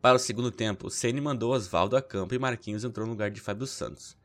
Para 0.07 0.15
o 0.15 0.19
segundo 0.19 0.49
tempo, 0.49 0.89
Ceni 0.89 1.19
mandou 1.19 1.51
Oswaldo 1.51 1.97
a 1.97 2.01
campo 2.01 2.33
e 2.33 2.39
Marquinhos 2.39 2.85
entrou 2.85 3.05
no 3.05 3.11
lugar 3.11 3.29
de 3.29 3.41
Fábio 3.41 3.67
Santos. 3.67 4.15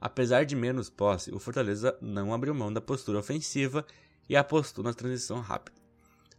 Apesar 0.00 0.44
de 0.44 0.54
menos 0.54 0.88
posse, 0.88 1.34
o 1.34 1.38
Fortaleza 1.40 1.98
não 2.00 2.32
abriu 2.32 2.54
mão 2.54 2.72
da 2.72 2.80
postura 2.80 3.18
ofensiva 3.18 3.84
e 4.28 4.36
apostou 4.36 4.84
na 4.84 4.94
transição 4.94 5.40
rápida. 5.40 5.76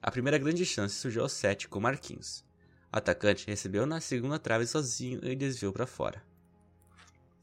A 0.01 0.09
primeira 0.09 0.37
grande 0.37 0.65
chance 0.65 0.95
surgiu 0.95 1.21
ao 1.21 1.27
7 1.27 1.67
com 1.67 1.81
Marquinhos. 1.81 2.45
O 2.93 2.97
atacante 2.97 3.45
recebeu 3.45 3.85
na 3.85 3.99
segunda 3.99 4.39
trave 4.39 4.65
sozinho 4.65 5.19
e 5.21 5.35
desviou 5.35 5.73
para 5.73 5.85
fora. 5.85 6.23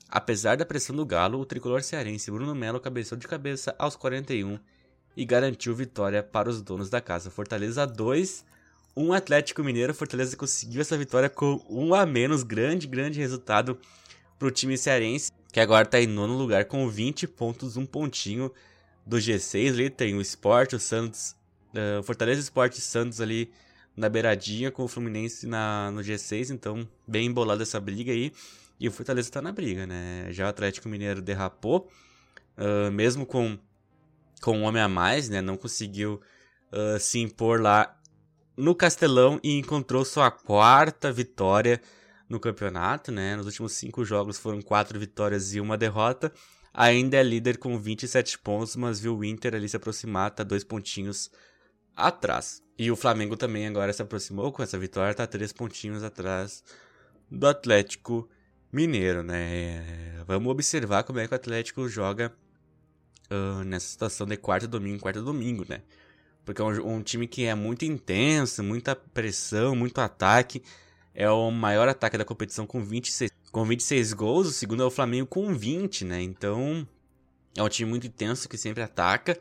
Apesar 0.09 0.57
da 0.57 0.65
pressão 0.65 0.97
do 0.97 1.05
Galo, 1.05 1.39
o 1.39 1.45
tricolor 1.45 1.83
cearense 1.83 2.31
Bruno 2.31 2.55
Melo 2.55 2.81
cabeceou 2.81 3.19
de 3.19 3.29
cabeça 3.29 3.77
aos 3.79 3.97
41 3.97 4.59
e 5.15 5.27
garantiu 5.27 5.75
vitória 5.75 6.23
para 6.23 6.49
os 6.49 6.63
donos 6.63 6.89
da 6.89 7.03
casa. 7.03 7.31
Fortaleza 7.31 7.87
2, 7.87 8.47
um 9.01 9.13
Atlético 9.13 9.65
Mineiro. 9.65 9.95
Fortaleza 9.95 10.37
conseguiu 10.37 10.81
essa 10.81 10.97
vitória 10.97 11.29
com 11.29 11.65
um 11.69 11.95
a 11.95 12.05
menos. 12.05 12.43
Grande, 12.43 12.87
grande 12.87 13.19
resultado 13.19 13.79
para 14.39 14.49
o 14.49 14.51
time 14.51 14.77
cearense 14.77 15.31
que 15.53 15.61
agora 15.61 15.85
está 15.85 16.01
em 16.01 16.07
nono 16.07 16.37
lugar 16.37 16.65
com 16.67 16.89
20 16.89 17.27
pontos, 17.27 17.77
um 17.77 17.85
pontinho 17.85 18.53
do 19.05 19.17
G6 19.17 19.73
ali. 19.73 19.91
Tem 19.91 20.15
o 20.15 20.21
Sport, 20.21 20.75
o 20.75 20.79
Santos, 20.79 21.37
uh, 21.75 22.03
Fortaleza 22.03 22.41
Sport 22.41 22.77
e 22.77 22.81
Santos 22.81 23.21
ali 23.21 23.51
na 23.97 24.09
beiradinha 24.09 24.71
com 24.71 24.85
o 24.85 24.89
Fluminense 24.89 25.47
na, 25.47 25.91
no 25.91 26.01
G6, 26.01 26.51
então 26.51 26.89
bem 27.07 27.27
embolada 27.27 27.63
essa 27.63 27.81
briga 27.81 28.13
aí. 28.13 28.33
E 28.79 28.89
o 28.89 28.93
Fortaleza 28.93 29.29
está 29.29 29.43
na 29.43 29.53
briga, 29.53 29.87
né? 29.87 30.29
Já 30.31 30.47
o 30.47 30.49
Atlético 30.49 30.89
Mineiro 30.89 31.21
derrapou, 31.21 31.91
uh, 32.57 32.91
mesmo 32.91 33.27
com, 33.27 33.59
com 34.41 34.59
um 34.59 34.63
homem 34.63 34.81
a 34.81 34.89
mais, 34.89 35.29
né? 35.29 35.43
Não 35.43 35.57
conseguiu 35.57 36.21
uh, 36.73 36.99
se 36.99 37.19
impor 37.19 37.61
lá 37.61 38.00
no 38.57 38.75
Castelão 38.75 39.41
e 39.43 39.59
encontrou 39.59 40.05
sua 40.05 40.31
quarta 40.31 41.13
vitória 41.13 41.81
no 42.29 42.39
campeonato, 42.39 43.11
né? 43.11 43.37
Nos 43.37 43.47
últimos 43.47 43.73
cinco 43.73 44.05
jogos 44.05 44.39
foram 44.39 44.63
quatro 44.63 44.99
vitórias 44.99 45.55
e 45.55 45.61
uma 45.61 45.77
derrota. 45.77 46.33
Ainda 46.73 47.17
é 47.17 47.23
líder 47.23 47.59
com 47.59 47.79
27 47.79 48.39
pontos, 48.39 48.77
mas 48.77 49.01
viu 49.01 49.17
o 49.17 49.25
Inter 49.25 49.55
ali 49.55 49.69
se 49.69 49.77
aproximar, 49.77 50.31
tá 50.31 50.45
dois 50.45 50.63
pontinhos 50.63 51.31
atrás. 51.97 52.63
E 52.79 52.91
o 52.91 52.97
Flamengo 52.97 53.37
também 53.37 53.67
agora 53.67 53.93
se 53.93 54.01
aproximou 54.01 54.53
com 54.53 54.63
essa 54.63 54.79
vitória, 54.79 55.13
tá 55.13 55.27
três 55.27 55.53
pontinhos 55.53 56.03
atrás 56.03 56.63
do 57.31 57.47
Atlético 57.47 58.29
Mineiro, 58.73 59.23
né? 59.23 60.23
Vamos 60.27 60.51
observar 60.51 61.03
como 61.03 61.19
é 61.19 61.27
que 61.27 61.35
o 61.35 61.37
Atlético 61.37 61.89
joga 61.89 62.33
uh, 63.31 63.65
nessa 63.65 63.87
situação 63.87 64.27
de 64.27 64.37
quarto 64.37 64.69
domingo, 64.69 65.01
quarto 65.01 65.23
domingo, 65.23 65.67
né? 65.69 65.83
Porque 66.53 66.63
é 66.63 66.65
um, 66.65 66.97
um 66.97 67.03
time 67.03 67.29
que 67.29 67.45
é 67.45 67.55
muito 67.55 67.85
intenso, 67.85 68.63
muita 68.63 68.97
pressão, 68.97 69.77
muito 69.77 70.01
ataque 70.01 70.63
é 71.15 71.29
o 71.29 71.51
maior 71.51 71.89
ataque 71.89 72.17
da 72.17 72.25
competição 72.25 72.67
com 72.67 72.83
26, 72.83 73.31
com 73.51 73.65
26 73.65 74.13
gols. 74.13 74.49
O 74.49 74.53
segundo 74.53 74.83
é 74.83 74.87
o 74.87 74.91
Flamengo 74.91 75.27
com 75.27 75.55
20, 75.55 76.05
né? 76.05 76.23
Então 76.23 76.87
é 77.57 77.63
um 77.63 77.69
time 77.69 77.91
muito 77.91 78.07
intenso 78.07 78.49
que 78.49 78.57
sempre 78.57 78.83
ataca. 78.83 79.39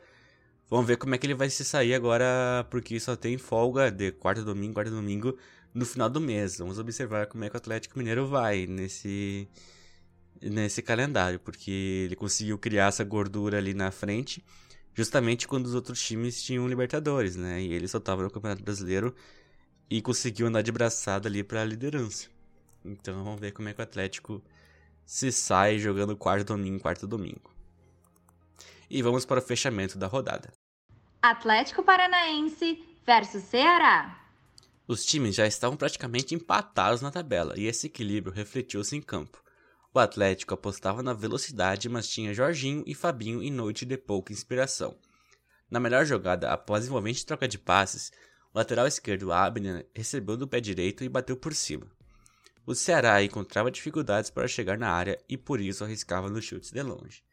Vamos 0.68 0.86
ver 0.86 0.96
como 0.96 1.14
é 1.14 1.18
que 1.18 1.26
ele 1.26 1.34
vai 1.34 1.50
se 1.50 1.64
sair 1.64 1.94
agora, 1.94 2.66
porque 2.70 2.98
só 3.00 3.16
tem 3.16 3.36
folga 3.38 3.90
de 3.90 4.12
quarta 4.12 4.42
domingo, 4.42 4.74
quarta 4.74 4.90
domingo 4.90 5.36
no 5.74 5.84
final 5.84 6.08
do 6.08 6.20
mês. 6.20 6.58
Vamos 6.58 6.78
observar 6.78 7.26
como 7.26 7.44
é 7.44 7.48
que 7.48 7.56
o 7.56 7.58
Atlético 7.58 7.98
Mineiro 7.98 8.26
vai 8.26 8.66
nesse 8.66 9.48
nesse 10.42 10.80
calendário, 10.80 11.38
porque 11.38 11.70
ele 12.06 12.16
conseguiu 12.16 12.58
criar 12.58 12.88
essa 12.88 13.04
gordura 13.04 13.58
ali 13.58 13.74
na 13.74 13.90
frente, 13.90 14.42
justamente 15.00 15.48
quando 15.48 15.64
os 15.64 15.74
outros 15.74 15.98
times 16.02 16.42
tinham 16.42 16.68
Libertadores, 16.68 17.34
né? 17.34 17.62
E 17.62 17.72
ele 17.72 17.88
só 17.88 17.98
tava 17.98 18.22
no 18.22 18.30
Campeonato 18.30 18.62
Brasileiro 18.62 19.14
e 19.88 20.02
conseguiu 20.02 20.46
andar 20.46 20.60
de 20.60 20.70
braçada 20.70 21.26
ali 21.26 21.42
para 21.42 21.62
a 21.62 21.64
liderança. 21.64 22.28
Então 22.84 23.24
vamos 23.24 23.40
ver 23.40 23.52
como 23.52 23.66
é 23.66 23.72
que 23.72 23.80
o 23.80 23.82
Atlético 23.82 24.42
se 25.06 25.32
sai 25.32 25.78
jogando 25.78 26.14
quarto 26.14 26.48
domingo, 26.48 26.82
quarto 26.82 27.06
domingo. 27.06 27.50
E 28.90 29.00
vamos 29.00 29.24
para 29.24 29.40
o 29.40 29.42
fechamento 29.42 29.96
da 29.96 30.06
rodada. 30.06 30.52
Atlético 31.22 31.82
Paranaense 31.82 32.84
versus 33.06 33.42
Ceará. 33.44 34.22
Os 34.86 35.02
times 35.06 35.34
já 35.34 35.46
estavam 35.46 35.78
praticamente 35.78 36.34
empatados 36.34 37.00
na 37.00 37.10
tabela 37.10 37.58
e 37.58 37.66
esse 37.66 37.86
equilíbrio 37.86 38.34
refletiu-se 38.34 38.94
em 38.94 39.00
campo. 39.00 39.42
O 39.92 39.98
Atlético 39.98 40.54
apostava 40.54 41.02
na 41.02 41.12
velocidade, 41.12 41.88
mas 41.88 42.08
tinha 42.08 42.32
Jorginho 42.32 42.84
e 42.86 42.94
Fabinho 42.94 43.42
em 43.42 43.50
noite 43.50 43.84
de 43.84 43.96
pouca 43.96 44.32
inspiração. 44.32 44.96
Na 45.68 45.80
melhor 45.80 46.04
jogada, 46.04 46.50
após 46.50 46.86
envolvente 46.86 47.26
troca 47.26 47.48
de 47.48 47.58
passes, 47.58 48.12
o 48.54 48.58
lateral 48.58 48.86
esquerdo 48.86 49.32
Abner 49.32 49.88
recebeu 49.94 50.36
do 50.36 50.46
pé 50.46 50.60
direito 50.60 51.02
e 51.02 51.08
bateu 51.08 51.36
por 51.36 51.54
cima. 51.54 51.86
O 52.64 52.74
Ceará 52.74 53.20
encontrava 53.22 53.70
dificuldades 53.70 54.30
para 54.30 54.46
chegar 54.46 54.78
na 54.78 54.90
área 54.92 55.18
e 55.28 55.36
por 55.36 55.60
isso 55.60 55.82
arriscava 55.82 56.30
nos 56.30 56.44
chutes 56.44 56.70
de 56.70 56.82
longe. 56.82 57.24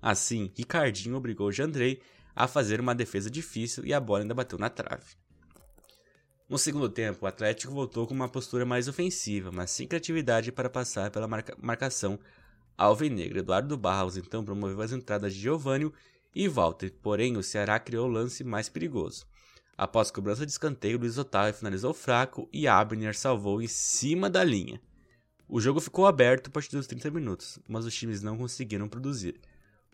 Assim, 0.00 0.50
Ricardinho 0.56 1.16
obrigou 1.16 1.52
Jandrei 1.52 2.00
a 2.34 2.48
fazer 2.48 2.80
uma 2.80 2.94
defesa 2.94 3.30
difícil 3.30 3.84
e 3.84 3.92
a 3.92 4.00
bola 4.00 4.20
ainda 4.20 4.34
bateu 4.34 4.58
na 4.58 4.70
trave. 4.70 5.16
No 6.48 6.58
segundo 6.58 6.88
tempo, 6.88 7.24
o 7.24 7.28
Atlético 7.28 7.72
voltou 7.72 8.06
com 8.06 8.14
uma 8.14 8.28
postura 8.28 8.64
mais 8.64 8.86
ofensiva, 8.86 9.50
mas 9.50 9.72
sem 9.72 9.88
criatividade 9.88 10.52
para 10.52 10.70
passar 10.70 11.10
pela 11.10 11.26
marca 11.26 11.56
marcação 11.60 12.20
alvinegra. 12.78 13.40
Eduardo 13.40 13.76
Barros 13.76 14.16
então 14.16 14.44
promoveu 14.44 14.80
as 14.80 14.92
entradas 14.92 15.34
de 15.34 15.40
Giovânio 15.40 15.92
e 16.32 16.46
Walter, 16.46 16.92
porém 17.02 17.36
o 17.36 17.42
Ceará 17.42 17.80
criou 17.80 18.06
o 18.06 18.12
lance 18.12 18.44
mais 18.44 18.68
perigoso. 18.68 19.26
Após 19.76 20.12
cobrança 20.12 20.46
de 20.46 20.52
escanteio, 20.52 20.98
Luiz 20.98 21.18
Otávio 21.18 21.52
finalizou 21.52 21.92
fraco 21.92 22.48
e 22.52 22.68
Abner 22.68 23.18
salvou 23.18 23.60
em 23.60 23.66
cima 23.66 24.30
da 24.30 24.44
linha. 24.44 24.80
O 25.48 25.60
jogo 25.60 25.80
ficou 25.80 26.06
aberto 26.06 26.46
a 26.46 26.50
partir 26.50 26.76
dos 26.76 26.86
30 26.86 27.10
minutos, 27.10 27.58
mas 27.68 27.84
os 27.84 27.94
times 27.94 28.22
não 28.22 28.38
conseguiram 28.38 28.88
produzir. 28.88 29.40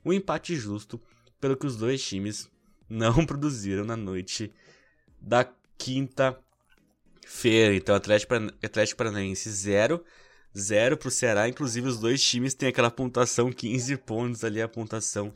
Um 0.04 0.12
empate 0.12 0.54
justo, 0.54 1.00
pelo 1.40 1.56
que 1.56 1.66
os 1.66 1.76
dois 1.76 2.02
times 2.02 2.50
não 2.88 3.24
produziram 3.26 3.84
na 3.84 3.96
noite 3.96 4.52
da 5.18 5.44
quinta-feira. 5.82 7.74
Então, 7.74 7.94
Atlético, 7.94 8.34
Atlético 8.62 8.98
Paranaense 8.98 9.50
0, 9.50 10.02
0 10.56 10.96
para 10.96 11.08
o 11.08 11.10
Ceará. 11.10 11.48
Inclusive, 11.48 11.88
os 11.88 11.98
dois 11.98 12.22
times 12.22 12.54
têm 12.54 12.68
aquela 12.68 12.90
pontuação 12.90 13.50
15 13.52 13.96
pontos 13.98 14.44
ali, 14.44 14.62
a 14.62 14.68
pontuação 14.68 15.32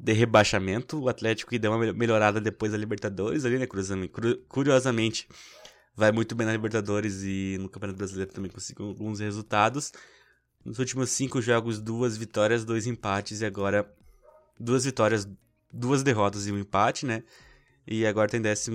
de 0.00 0.12
rebaixamento. 0.12 1.02
O 1.02 1.08
Atlético 1.08 1.50
que 1.50 1.58
deu 1.58 1.72
uma 1.72 1.92
melhorada 1.92 2.40
depois 2.40 2.72
da 2.72 2.78
Libertadores 2.78 3.44
ali, 3.44 3.58
né? 3.58 3.66
Curiosamente, 4.48 5.28
vai 5.94 6.10
muito 6.10 6.34
bem 6.34 6.46
na 6.46 6.52
Libertadores 6.52 7.22
e 7.22 7.58
no 7.60 7.68
Campeonato 7.68 7.98
Brasileiro 7.98 8.32
também 8.32 8.50
conseguiu 8.50 8.86
alguns 8.86 9.20
resultados. 9.20 9.92
Nos 10.64 10.78
últimos 10.78 11.10
cinco 11.10 11.42
jogos, 11.42 11.78
duas 11.78 12.16
vitórias, 12.16 12.64
dois 12.64 12.86
empates 12.86 13.42
e 13.42 13.44
agora 13.44 13.86
duas 14.58 14.84
vitórias, 14.84 15.28
duas 15.70 16.02
derrotas 16.02 16.46
e 16.46 16.52
um 16.52 16.58
empate, 16.58 17.04
né? 17.04 17.22
E 17.86 18.06
agora 18.06 18.30
tem 18.30 18.40
12 18.40 18.70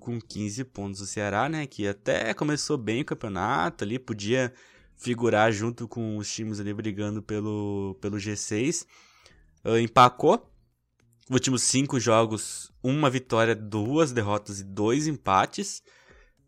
com 0.00 0.20
15 0.20 0.64
pontos 0.64 1.00
o 1.00 1.06
Ceará, 1.06 1.48
né? 1.48 1.66
Que 1.66 1.86
até 1.86 2.34
começou 2.34 2.76
bem 2.76 3.02
o 3.02 3.04
campeonato 3.04 3.84
ali, 3.84 3.98
podia 3.98 4.52
figurar 4.96 5.52
junto 5.52 5.86
com 5.86 6.16
os 6.16 6.32
times 6.32 6.58
ali 6.58 6.72
brigando 6.72 7.22
pelo, 7.22 7.96
pelo 8.00 8.16
G6. 8.16 8.86
Uh, 9.64 9.78
empacou. 9.78 10.48
Últimos 11.30 11.62
cinco 11.62 12.00
jogos, 12.00 12.72
uma 12.82 13.08
vitória, 13.08 13.54
duas 13.54 14.10
derrotas 14.12 14.60
e 14.60 14.64
dois 14.64 15.06
empates. 15.06 15.82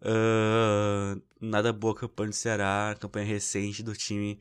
Uh, 0.03 1.23
nada 1.41 1.73
boa 1.73 1.95
campanha 1.95 2.31
do 2.31 2.35
Ceará, 2.35 2.97
campanha 2.99 3.25
recente 3.25 3.83
do 3.83 3.95
time 3.95 4.39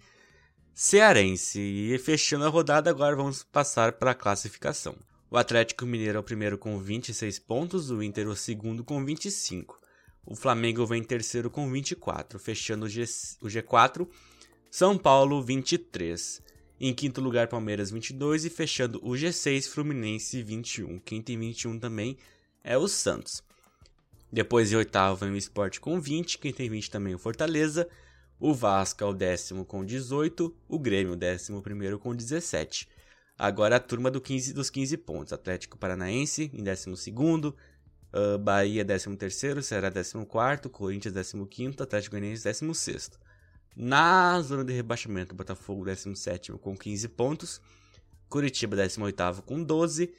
cearense. 0.74 1.60
E 1.60 1.98
fechando 2.00 2.46
a 2.46 2.50
rodada, 2.50 2.90
agora 2.90 3.16
vamos 3.16 3.44
passar 3.44 3.94
para 3.94 4.12
a 4.12 4.16
classificação. 4.16 4.96
O 5.34 5.38
Atlético 5.38 5.88
Mineiro 5.88 6.18
é 6.18 6.20
o 6.20 6.24
primeiro 6.24 6.60
com 6.60 6.78
26 6.78 7.40
pontos, 7.40 7.90
o 7.90 8.04
Inter 8.04 8.28
o 8.28 8.36
segundo 8.36 8.84
com 8.84 9.04
25. 9.04 9.82
O 10.24 10.36
Flamengo 10.36 10.86
vem 10.86 11.02
em 11.02 11.04
terceiro 11.04 11.50
com 11.50 11.68
24, 11.72 12.38
fechando 12.38 12.86
o, 12.86 12.88
G, 12.88 13.02
o 13.42 13.48
G4, 13.48 14.08
São 14.70 14.96
Paulo 14.96 15.42
23. 15.42 16.40
Em 16.80 16.94
quinto 16.94 17.20
lugar, 17.20 17.48
Palmeiras 17.48 17.90
22 17.90 18.46
e 18.46 18.50
fechando 18.52 19.00
o 19.04 19.14
G6, 19.14 19.68
Fluminense 19.68 20.44
21. 20.44 21.00
Quem 21.00 21.20
tem 21.20 21.36
21 21.36 21.80
também 21.80 22.16
é 22.64 22.78
o 22.78 22.88
Santos. 22.88 23.42
Depois 24.32 24.72
em 24.72 24.76
oitavo 24.76 25.26
vem 25.26 25.32
o 25.32 25.38
Sport 25.38 25.80
com 25.80 26.00
20, 26.00 26.38
quem 26.38 26.54
tem 26.54 26.70
20 26.70 26.92
também 26.92 27.14
é 27.14 27.16
o 27.16 27.20
Fortaleza. 27.20 27.90
O 28.40 28.54
Vasco 28.54 29.04
é 29.04 29.08
o 29.08 29.14
décimo 29.14 29.66
com 29.66 29.84
18, 29.84 30.56
o 30.70 30.78
Grêmio 30.78 31.16
décimo 31.16 31.60
primeiro 31.64 31.98
com 31.98 32.16
17. 32.16 32.88
Agora 33.44 33.76
a 33.76 33.80
turma 33.82 34.10
do 34.10 34.22
15, 34.22 34.54
dos 34.54 34.70
15 34.70 34.96
pontos. 35.00 35.34
Atlético 35.34 35.78
Paranaense 35.78 36.50
em 36.54 36.64
12 36.64 36.92
uh, 36.92 38.38
Bahia 38.42 38.86
13º, 38.86 39.62
Ceará 39.62 39.92
14º, 39.92 40.70
Corinthians 40.70 41.14
15º, 41.14 41.82
Atlético 41.82 42.12
Goianiense 42.16 42.42
16 42.42 43.12
Na 43.76 44.40
zona 44.40 44.64
de 44.64 44.72
rebaixamento, 44.72 45.36
Botafogo 45.36 45.84
17º 45.84 46.58
com 46.58 46.74
15 46.74 47.10
pontos, 47.10 47.62
Curitiba 48.30 48.78
18º 48.78 49.42
com 49.42 49.62
12, 49.62 50.14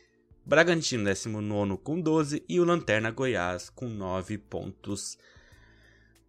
Bragantino 0.45 1.05
19 1.05 1.79
com 1.79 1.99
12 1.99 2.45
e 2.47 2.61
o 2.61 2.65
Lanterna 2.65 3.11
Goiás 3.11 3.71
com 3.71 3.89
9 3.89 4.37
pontos 4.37 5.17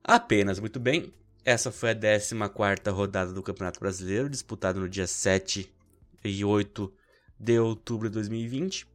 apenas. 0.01 0.62
Muito 0.62 0.79
bem, 0.79 1.13
essa 1.43 1.73
foi 1.73 1.89
a 1.89 1.95
14ª 1.95 2.89
rodada 2.93 3.34
do 3.34 3.43
Campeonato 3.43 3.81
Brasileiro, 3.81 4.29
disputada 4.29 4.79
no 4.79 4.88
dia 4.88 5.08
7 5.08 5.74
e 6.27 6.43
8 6.43 6.91
de 7.39 7.59
outubro 7.59 8.09
de 8.09 8.13
2020. 8.15 8.88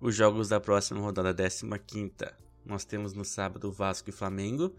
Os 0.00 0.14
jogos 0.14 0.48
da 0.48 0.60
próxima 0.60 1.00
rodada, 1.00 1.34
15 1.34 2.12
nós 2.64 2.84
temos 2.84 3.12
no 3.12 3.24
sábado 3.24 3.70
Vasco 3.72 4.08
e 4.08 4.12
Flamengo, 4.12 4.74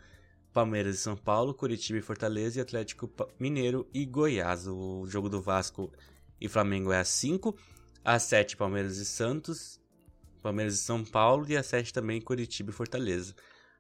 Palmeiras 0.54 0.96
e 0.96 1.00
São 1.00 1.16
Paulo, 1.16 1.54
Curitiba 1.54 2.00
e 2.00 2.02
Fortaleza 2.02 2.60
e 2.60 2.62
Atlético 2.62 3.12
Mineiro 3.40 3.88
e 3.94 4.06
Goiás. 4.06 4.68
O 4.68 5.06
jogo 5.08 5.30
do 5.30 5.42
Vasco 5.42 5.92
e 6.40 6.48
Flamengo 6.48 6.92
é 6.92 7.00
às 7.00 7.10
5, 7.10 7.58
às 8.04 8.24
7 8.24 8.56
Palmeiras 8.56 8.98
e 8.98 9.06
Santos, 9.06 9.80
Palmeiras 10.42 10.76
e 10.76 10.78
São 10.78 11.04
Paulo 11.04 11.46
e 11.50 11.58
às 11.58 11.66
7 11.66 11.94
também 11.94 12.22
Curitiba 12.22 12.70
e 12.70 12.74
Fortaleza. 12.74 13.36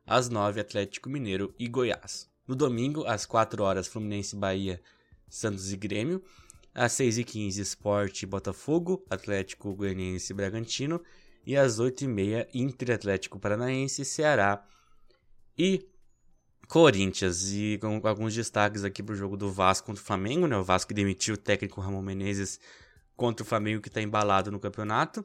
Às 0.06 0.30
9 0.30 0.60
Atlético 0.60 1.10
Mineiro 1.10 1.54
e 1.58 1.68
Goiás. 1.68 2.30
No 2.48 2.56
domingo, 2.56 3.06
às 3.06 3.26
4 3.26 3.64
horas 3.64 3.88
Fluminense, 3.88 4.36
Bahia, 4.36 4.82
Santos 5.30 5.72
e 5.72 5.78
Grêmio. 5.78 6.22
Às 6.74 6.94
6h15, 6.94 7.60
Sport 7.60 8.26
Botafogo, 8.26 9.06
Atlético 9.10 9.76
Goianiense 9.76 10.34
e 10.34 10.36
Bragantino. 10.36 11.02
E 11.46 11.56
às 11.58 11.80
8h30, 11.80 12.48
Inter 12.54 12.96
Atlético 12.96 13.40
Paranaense, 13.40 14.04
Ceará 14.06 14.66
e 15.58 15.86
Corinthians. 16.68 17.52
E 17.52 17.78
com 17.80 18.02
alguns 18.08 18.34
destaques 18.34 18.84
aqui 18.84 19.04
para 19.04 19.14
o 19.14 19.16
jogo 19.16 19.38
do 19.38 19.52
Vasco 19.52 19.88
contra 19.88 20.02
o 20.02 20.06
Flamengo, 20.06 20.48
né? 20.48 20.58
O 20.58 20.64
Vasco 20.64 20.94
demitiu 20.94 21.36
o 21.36 21.38
técnico 21.38 21.82
Ramon 21.82 22.02
Menezes 22.02 22.60
contra 23.16 23.44
o 23.44 23.48
Flamengo 23.48 23.82
que 23.82 23.90
está 23.90 24.02
embalado 24.02 24.52
no 24.52 24.60
campeonato. 24.60 25.24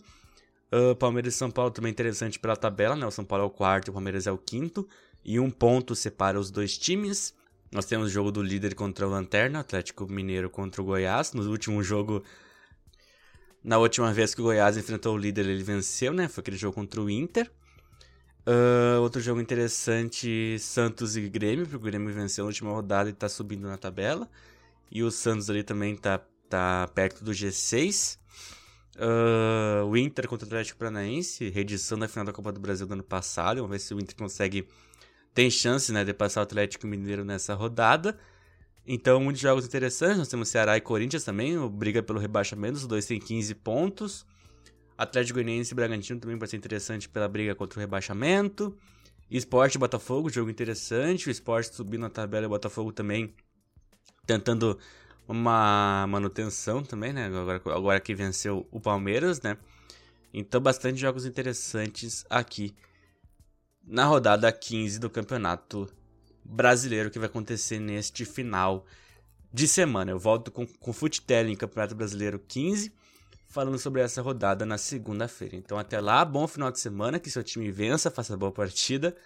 Uh, 0.70 0.94
Palmeiras 0.96 1.34
e 1.34 1.36
São 1.38 1.50
Paulo 1.50 1.70
também 1.70 1.90
interessante 1.90 2.38
pela 2.38 2.56
tabela, 2.56 2.94
né? 2.94 3.06
O 3.06 3.10
São 3.10 3.24
Paulo 3.24 3.44
é 3.44 3.46
o 3.46 3.50
quarto, 3.50 3.88
o 3.88 3.92
Palmeiras 3.92 4.26
é 4.26 4.32
o 4.32 4.36
quinto. 4.36 4.86
E 5.24 5.40
um 5.40 5.50
ponto 5.50 5.94
separa 5.94 6.38
os 6.38 6.50
dois 6.50 6.76
times. 6.76 7.34
Nós 7.70 7.84
temos 7.84 8.08
o 8.08 8.10
jogo 8.10 8.32
do 8.32 8.42
líder 8.42 8.74
contra 8.74 9.06
o 9.06 9.10
Lanterna, 9.10 9.60
Atlético 9.60 10.10
Mineiro 10.10 10.48
contra 10.48 10.80
o 10.80 10.84
Goiás. 10.84 11.32
No 11.32 11.42
último 11.50 11.82
jogo, 11.82 12.24
na 13.62 13.76
última 13.76 14.12
vez 14.12 14.34
que 14.34 14.40
o 14.40 14.44
Goiás 14.44 14.76
enfrentou 14.76 15.14
o 15.14 15.18
líder, 15.18 15.46
ele 15.46 15.62
venceu, 15.62 16.12
né? 16.12 16.28
Foi 16.28 16.40
aquele 16.40 16.56
jogo 16.56 16.74
contra 16.74 17.00
o 17.00 17.10
Inter. 17.10 17.50
Uh, 18.46 19.02
outro 19.02 19.20
jogo 19.20 19.42
interessante, 19.42 20.58
Santos 20.58 21.14
e 21.18 21.28
Grêmio, 21.28 21.64
porque 21.64 21.76
o 21.76 21.80
Grêmio 21.80 22.14
venceu 22.14 22.44
na 22.44 22.48
última 22.48 22.70
rodada 22.70 23.10
e 23.10 23.12
tá 23.12 23.28
subindo 23.28 23.68
na 23.68 23.76
tabela. 23.76 24.26
E 24.90 25.02
o 25.02 25.10
Santos 25.10 25.50
ali 25.50 25.62
também 25.62 25.94
tá, 25.94 26.18
tá 26.48 26.88
perto 26.94 27.22
do 27.22 27.32
G6. 27.32 28.18
Uh, 28.96 29.84
o 29.84 29.96
Inter 29.98 30.26
contra 30.26 30.46
o 30.46 30.48
Atlético 30.48 30.78
Paranaense, 30.78 31.50
reedição 31.50 31.98
da 31.98 32.08
final 32.08 32.24
da 32.24 32.32
Copa 32.32 32.50
do 32.50 32.58
Brasil 32.58 32.86
do 32.86 32.94
ano 32.94 33.02
passado. 33.02 33.58
Vamos 33.58 33.70
ver 33.70 33.80
se 33.80 33.92
o 33.92 34.00
Inter 34.00 34.16
consegue 34.16 34.66
tem 35.38 35.48
chance 35.48 35.92
né, 35.92 36.04
de 36.04 36.12
passar 36.12 36.40
o 36.40 36.42
Atlético 36.42 36.84
Mineiro 36.84 37.24
nessa 37.24 37.54
rodada. 37.54 38.18
Então, 38.84 39.20
muitos 39.20 39.40
jogos 39.40 39.64
interessantes. 39.64 40.18
Nós 40.18 40.26
temos 40.26 40.48
Ceará 40.48 40.76
e 40.76 40.80
Corinthians 40.80 41.22
também, 41.22 41.56
briga 41.68 42.02
pelo 42.02 42.18
rebaixamento. 42.18 42.76
Os 42.76 42.88
dois 42.88 43.06
têm 43.06 43.20
15 43.20 43.54
pontos. 43.54 44.26
Atlético 44.96 45.34
Goianiense 45.34 45.72
e 45.72 45.76
Bragantino 45.76 46.18
também 46.18 46.36
vai 46.36 46.48
ser 46.48 46.56
interessante 46.56 47.08
pela 47.08 47.28
briga 47.28 47.54
contra 47.54 47.78
o 47.78 47.80
rebaixamento. 47.80 48.76
Esporte 49.30 49.76
e 49.76 49.78
Botafogo, 49.78 50.28
jogo 50.28 50.50
interessante. 50.50 51.28
O 51.28 51.30
Esporte 51.30 51.72
subindo 51.72 52.00
na 52.00 52.10
tabela 52.10 52.42
e 52.42 52.48
o 52.48 52.50
Botafogo 52.50 52.90
também 52.90 53.32
tentando 54.26 54.76
uma 55.28 56.04
manutenção 56.08 56.82
também, 56.82 57.12
né? 57.12 57.26
Agora, 57.26 57.62
agora 57.76 58.00
que 58.00 58.12
venceu 58.12 58.66
o 58.72 58.80
Palmeiras, 58.80 59.40
né? 59.40 59.56
Então, 60.34 60.60
bastante 60.60 60.98
jogos 60.98 61.24
interessantes 61.24 62.26
aqui 62.28 62.74
na 63.88 64.04
rodada 64.04 64.52
15 64.52 64.98
do 64.98 65.08
Campeonato 65.08 65.88
Brasileiro 66.44 67.10
que 67.10 67.18
vai 67.18 67.26
acontecer 67.26 67.78
neste 67.78 68.24
final 68.24 68.84
de 69.52 69.66
semana. 69.66 70.10
Eu 70.10 70.18
volto 70.18 70.50
com, 70.50 70.66
com 70.66 70.92
Futelli 70.92 71.52
em 71.52 71.56
Campeonato 71.56 71.94
Brasileiro 71.94 72.38
15, 72.38 72.92
falando 73.48 73.78
sobre 73.78 74.02
essa 74.02 74.20
rodada 74.20 74.66
na 74.66 74.76
segunda-feira. 74.76 75.56
Então 75.56 75.78
até 75.78 76.00
lá, 76.00 76.24
bom 76.24 76.46
final 76.46 76.70
de 76.70 76.78
semana, 76.78 77.18
que 77.18 77.30
seu 77.30 77.42
time 77.42 77.70
vença, 77.70 78.10
faça 78.10 78.36
boa 78.36 78.52
partida 78.52 79.16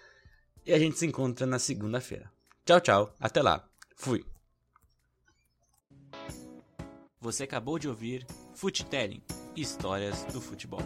e 0.65 0.73
a 0.73 0.79
gente 0.79 0.97
se 0.97 1.05
encontra 1.05 1.45
na 1.45 1.59
segunda-feira. 1.59 2.31
Tchau, 2.65 2.79
tchau, 2.79 3.15
até 3.19 3.41
lá. 3.41 3.67
Fui. 3.97 4.25
Você 7.19 7.43
acabou 7.43 7.77
de 7.77 7.87
ouvir 7.87 8.25
Futelli, 8.53 9.23
Histórias 9.55 10.23
do 10.25 10.41
Futebol. 10.41 10.81